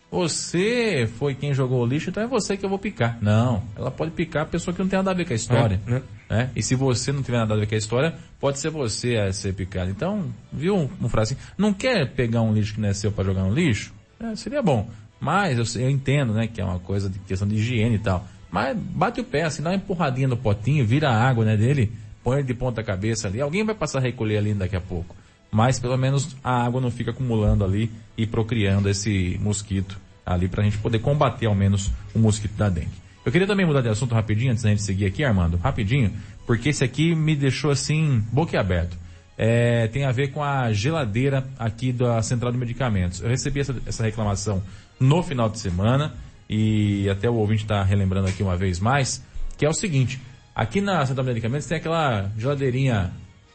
[0.09, 3.17] você foi quem jogou o lixo, então é você que eu vou picar.
[3.21, 5.81] Não, ela pode picar a pessoa que não tem nada a ver com a história.
[5.85, 6.01] É, né?
[6.33, 6.49] Né?
[6.55, 9.31] E se você não tiver nada a ver com a história, pode ser você a
[9.31, 9.91] ser picado.
[9.91, 13.23] Então, viu um, frase assim, não quer pegar um lixo que não é seu para
[13.23, 13.93] jogar no lixo?
[14.19, 14.89] É, seria bom.
[15.19, 18.27] Mas eu, eu entendo, né, que é uma coisa de questão de higiene e tal.
[18.51, 21.91] Mas bate o pé, assim, dá uma empurradinha no potinho, vira a água, né, dele,
[22.23, 23.39] põe ele de ponta cabeça ali.
[23.39, 25.15] Alguém vai passar a recolher ali daqui a pouco.
[25.51, 30.63] Mas pelo menos a água não fica acumulando ali e procriando esse mosquito ali pra
[30.63, 33.02] gente poder combater ao menos o mosquito da dengue.
[33.25, 36.11] Eu queria também mudar de assunto rapidinho, antes da gente seguir aqui, Armando, rapidinho,
[36.45, 38.97] porque esse aqui me deixou assim, boquiaberto.
[39.37, 43.21] É, tem a ver com a geladeira aqui da Central de Medicamentos.
[43.21, 44.61] Eu recebi essa, essa reclamação
[44.99, 46.13] no final de semana
[46.49, 49.23] e até o ouvinte está relembrando aqui uma vez mais,
[49.57, 50.21] que é o seguinte,
[50.53, 53.11] aqui na Central de Medicamentos tem aquela geladeirinha,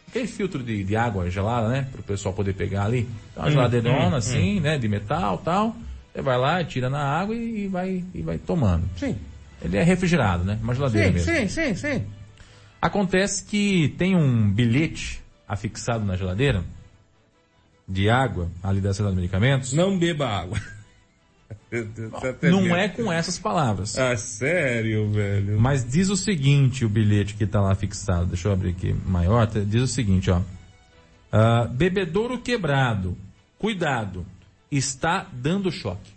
[0.09, 3.09] aquele filtro de, de água gelada, né, para o pessoal poder pegar ali.
[3.33, 5.77] Então, uma Hum, geladeirona hum, assim, né, de metal tal.
[6.13, 8.89] Você vai lá, tira na água e, e vai, e vai tomando.
[8.97, 9.17] Sim.
[9.63, 10.59] Ele é refrigerado, né?
[10.63, 11.49] Uma geladeira Sim, mesmo.
[11.49, 12.07] sim, sim, sim.
[12.81, 16.63] Acontece que tem um bilhete afixado na geladeira
[17.89, 19.73] de água ali da Central de Medicamentos.
[19.73, 20.61] Não beba água.
[22.43, 23.99] Não é com essas palavras.
[23.99, 25.59] Ah, sério, velho.
[25.59, 29.47] Mas diz o seguinte, o bilhete que está lá fixado, deixa eu abrir aqui maior,
[29.47, 30.43] tá- diz o seguinte, ó.
[31.33, 33.17] Ah, bebedouro quebrado,
[33.59, 34.27] cuidado,
[34.71, 36.13] está dando choque.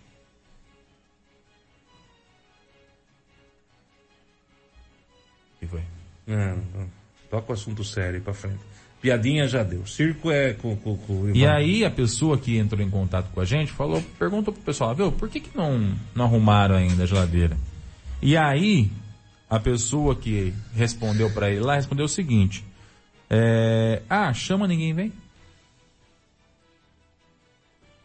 [5.61, 5.81] Que foi?
[6.25, 6.89] Não, não.
[7.29, 8.59] Toca o assunto sério pra frente.
[8.99, 9.85] Piadinha já deu.
[9.85, 13.45] Circo é com, com, com E aí a pessoa que entrou em contato com a
[13.45, 17.57] gente falou, perguntou pro pessoal, viu, por que que não, não arrumaram ainda a geladeira?
[18.21, 18.91] E aí
[19.49, 22.65] a pessoa que respondeu para ele lá respondeu o seguinte,
[23.29, 25.13] é, ah, chama ninguém vem.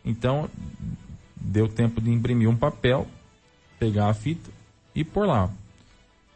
[0.04, 0.48] Então
[1.34, 3.06] deu tempo de imprimir um papel,
[3.78, 4.50] pegar a fita
[4.94, 5.50] e pôr lá.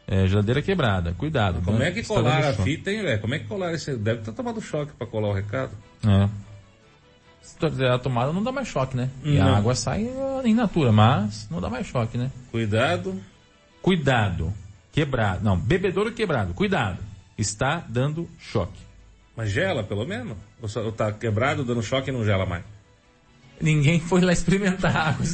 [0.07, 1.61] É, geladeira quebrada, cuidado.
[1.61, 1.87] Como né?
[1.87, 3.21] é que colaram a fita, hein, velho?
[3.21, 3.95] Como é que colaram esse...
[3.95, 5.71] Deve ter tomado choque pra colar o recado.
[6.05, 6.27] É.
[7.41, 9.09] Se tu a tomada, não dá mais choque, né?
[9.23, 9.47] E Não.
[9.53, 10.09] a água sai
[10.43, 12.29] em natura, mas não dá mais choque, né?
[12.51, 13.21] Cuidado.
[13.81, 14.53] Cuidado.
[14.91, 15.43] Quebrado.
[15.43, 16.53] Não, bebedouro quebrado.
[16.53, 16.99] Cuidado.
[17.37, 18.79] Está dando choque.
[19.35, 20.37] Mas gela, pelo menos?
[20.61, 22.63] Ou só- ou tá quebrado, dando choque e não gela mais?
[23.61, 25.25] Ninguém foi lá experimentar a água.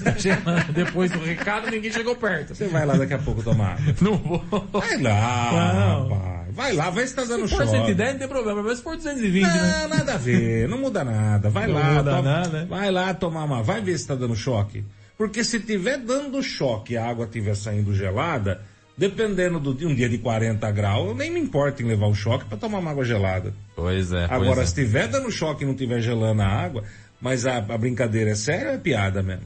[0.73, 2.55] Depois do recado, ninguém chegou perto.
[2.55, 3.95] Você vai lá daqui a pouco tomar água.
[4.01, 4.43] Não vou.
[4.71, 6.09] Vai lá, Não.
[6.09, 6.37] rapaz.
[6.55, 7.77] Vai lá, vai se tá dando Se for choque.
[7.77, 8.63] 110, não tem problema.
[8.63, 9.79] Mas se for 220, né?
[9.83, 11.49] Não, nada a ver, não muda nada.
[11.49, 12.65] Vai Não lá, muda toma- nada, né?
[12.69, 14.83] vai lá tomar uma, vai ver se tá dando choque.
[15.17, 18.61] Porque se tiver dando choque e a água tiver saindo gelada,
[18.97, 22.15] dependendo do, de um dia de 40 graus, eu nem me importa em levar o
[22.15, 23.53] choque para tomar uma água gelada.
[23.75, 24.25] Pois é.
[24.25, 26.83] Agora, pois se tiver dando choque e não tiver gelando a água,
[27.21, 29.45] mas a, a brincadeira é séria ou é piada mesmo?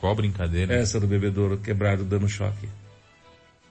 [0.00, 0.74] Qual brincadeira?
[0.74, 2.68] Essa do bebedouro quebrado dando choque.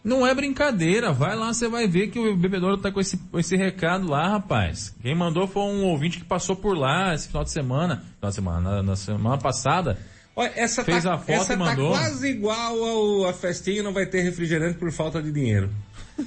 [0.03, 3.39] Não é brincadeira, vai lá, você vai ver que o bebedouro tá com esse, com
[3.39, 4.93] esse recado lá, rapaz.
[5.01, 8.36] Quem mandou foi um ouvinte que passou por lá esse final de semana, final de
[8.36, 9.97] semana, na, na semana passada.
[10.36, 11.91] Olha, essa Fez tá, a foto essa e tá mandou.
[11.91, 15.69] quase igual ao a festinha não vai ter refrigerante por falta de dinheiro.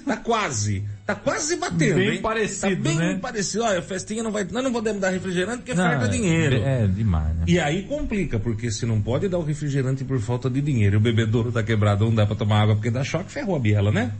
[0.04, 0.82] Tá quase.
[1.06, 2.20] Tá quase batendo, Bem hein?
[2.20, 3.18] parecido, Tá bem né?
[3.22, 3.62] parecido.
[3.64, 4.42] Olha, a festinha não vai...
[4.44, 6.56] Nós não podemos dar refrigerante porque Não, falta é- dinheiro.
[6.56, 7.44] É, demais, né?
[7.46, 10.98] E aí complica, porque se não pode dar o refrigerante por falta de dinheiro e
[10.98, 13.92] o bebedouro tá quebrado, não dá pra tomar água porque dá choque, ferrou a biela,
[13.92, 14.10] né?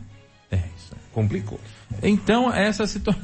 [0.49, 0.93] É isso.
[0.93, 0.99] aí.
[1.11, 1.59] Complicou.
[2.01, 3.21] Então, essa situação.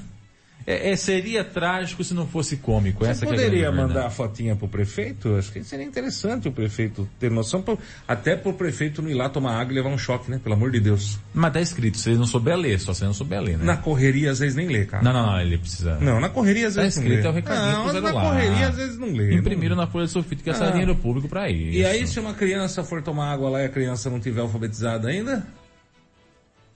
[0.66, 3.04] É, é, seria trágico se não fosse cômico.
[3.06, 5.36] Essa Você que é a poderia grande mandar a fotinha pro prefeito?
[5.36, 9.28] Acho que seria interessante o prefeito ter noção, pro- até pro prefeito não ir lá
[9.30, 10.40] tomar água e levar um choque, né?
[10.42, 11.20] Pelo amor de Deus.
[11.34, 13.66] Mas tá escrito, se ele não souber ler, só se ele não souber ler, né?
[13.66, 15.04] Na correria às vezes nem lê, cara.
[15.04, 15.98] Não, não, não, ele precisa.
[16.00, 17.42] Não, na correria às Tá vezes escrito, é não o lê.
[17.42, 19.36] recadinho não, pro mas na correria às vezes não lê.
[19.36, 20.70] Imprimiram na folha de sulfite, quer Ah.
[20.70, 21.78] dinheiro público pra isso.
[21.78, 25.10] E aí se uma criança for tomar água lá e a criança não tiver alfabetizada
[25.10, 25.46] ainda?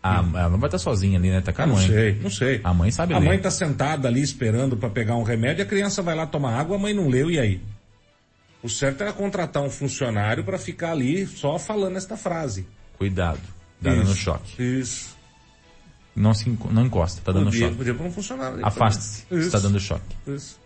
[0.02, 1.42] Ah, ela não vai estar sozinha ali, né?
[1.42, 1.88] Tá com a Ah, não mãe.
[1.88, 2.62] sei, não sei.
[2.64, 3.26] A mãe sabe A ler.
[3.26, 6.78] mãe tá sentada ali esperando pra pegar um remédio, a criança vai lá tomar água,
[6.78, 7.62] a mãe não leu, e aí?
[8.64, 12.66] O certo era contratar um funcionário pra ficar ali só falando esta frase.
[12.98, 13.40] Cuidado.
[13.84, 14.64] Tá Isso, dando choque.
[14.64, 15.18] Isso.
[16.16, 17.76] Não, se não encosta, tá dando podia, choque.
[17.78, 18.66] podia pôr um funcionário.
[18.66, 20.16] Afaste-se, está dando choque.
[20.28, 20.60] Isso.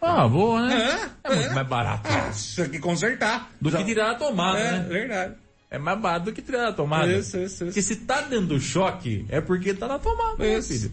[0.00, 1.10] Ah, boa, né?
[1.24, 2.08] É, É muito mais barato.
[2.12, 3.50] Ah, isso aqui consertar.
[3.60, 4.86] Do Já- que tirar a tomada, É, né?
[4.88, 5.34] verdade.
[5.74, 7.10] É mais barato do que tirar a tomada.
[7.12, 7.64] Isso, isso, isso.
[7.66, 10.72] Porque se tá dando choque, é porque tá na tomada, né, Isso.
[10.72, 10.92] filho?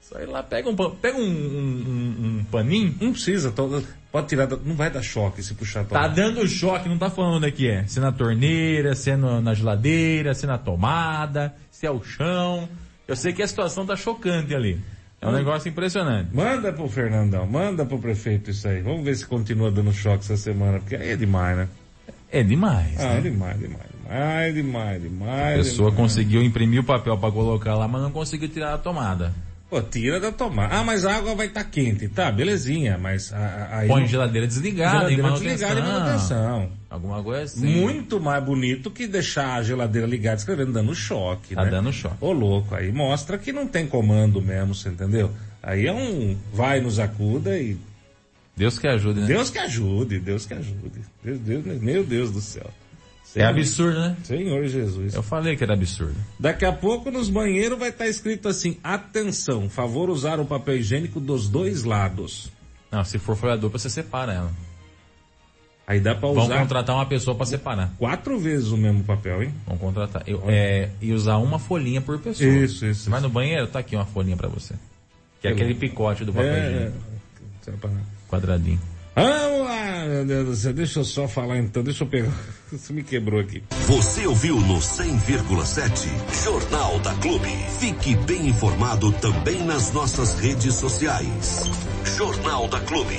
[0.00, 2.94] Só ir lá, pega um, pega um, um, um- paninho.
[3.00, 6.14] Não precisa, to- pode tirar, da- não vai dar choque se puxar a Tá tomada.
[6.14, 7.84] dando choque, não tá falando onde é que é.
[7.86, 11.90] Se é na torneira, se é no- na geladeira, se é na tomada, se é
[11.90, 12.68] o chão.
[13.06, 14.80] Eu sei que a situação tá chocante ali.
[15.20, 16.30] É um negócio impressionante.
[16.34, 18.80] Manda pro Fernandão, manda pro prefeito isso aí.
[18.80, 21.68] Vamos ver se continua dando choque essa semana, porque aí é demais, né?
[22.32, 22.98] É demais.
[22.98, 23.18] Ah, né?
[23.18, 25.54] é demais, demais, demais, demais, demais.
[25.54, 25.96] A pessoa demais.
[26.10, 29.32] conseguiu imprimir o papel pra colocar lá, mas não conseguiu tirar a tomada.
[29.68, 30.74] Pô, tira da tomada.
[30.74, 32.08] Ah, mas a água vai estar quente.
[32.08, 33.32] Tá, belezinha, mas
[33.70, 33.86] aí...
[33.86, 35.52] Põe geladeira desligada, Geladeira manutenção.
[35.52, 36.72] desligada em manutenção.
[36.90, 37.66] Alguma coisa assim.
[37.80, 41.70] Muito mais bonito que deixar a geladeira ligada escrevendo dando choque, Tá né?
[41.70, 42.16] dando choque.
[42.20, 45.30] Ô louco, aí mostra que não tem comando mesmo, você entendeu?
[45.62, 47.76] Aí é um vai nos acuda e
[48.56, 49.26] Deus que ajude, né?
[49.28, 51.00] Deus que ajude, Deus que ajude.
[51.22, 52.68] Deus, Deus, meu Deus do céu.
[53.36, 54.16] É absurdo, né?
[54.24, 55.14] Senhor Jesus.
[55.14, 56.16] Eu falei que era absurdo.
[56.38, 61.20] Daqui a pouco nos banheiros vai estar escrito assim, atenção, favor usar o papel higiênico
[61.20, 62.50] dos dois lados.
[62.90, 64.52] Não, se for folha dupla, você separa ela.
[65.86, 67.92] Aí dá pra Vão usar contratar uma pessoa pra separar.
[67.98, 69.54] quatro vezes o mesmo papel, hein?
[69.66, 70.22] Vão contratar.
[70.26, 72.48] Eu- é, e usar uma folhinha por pessoa.
[72.48, 74.74] Isso, isso, vai no banheiro, tá aqui uma folhinha pra você.
[75.40, 76.96] Que é aquele picote do papel É, higiênico.
[77.66, 77.70] é.
[77.80, 77.90] Pra-
[78.28, 78.80] Quadradinho.
[79.14, 80.72] Vamos lá, meu Deus do céu.
[80.72, 82.32] Deixa eu só falar então, deixa eu pegar.
[82.70, 83.62] Você me quebrou aqui.
[83.86, 86.08] Você ouviu no 100,7
[86.44, 87.48] Jornal da Clube.
[87.78, 91.64] Fique bem informado também nas nossas redes sociais.
[92.16, 93.18] Jornal da Clube.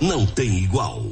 [0.00, 1.11] Não tem igual.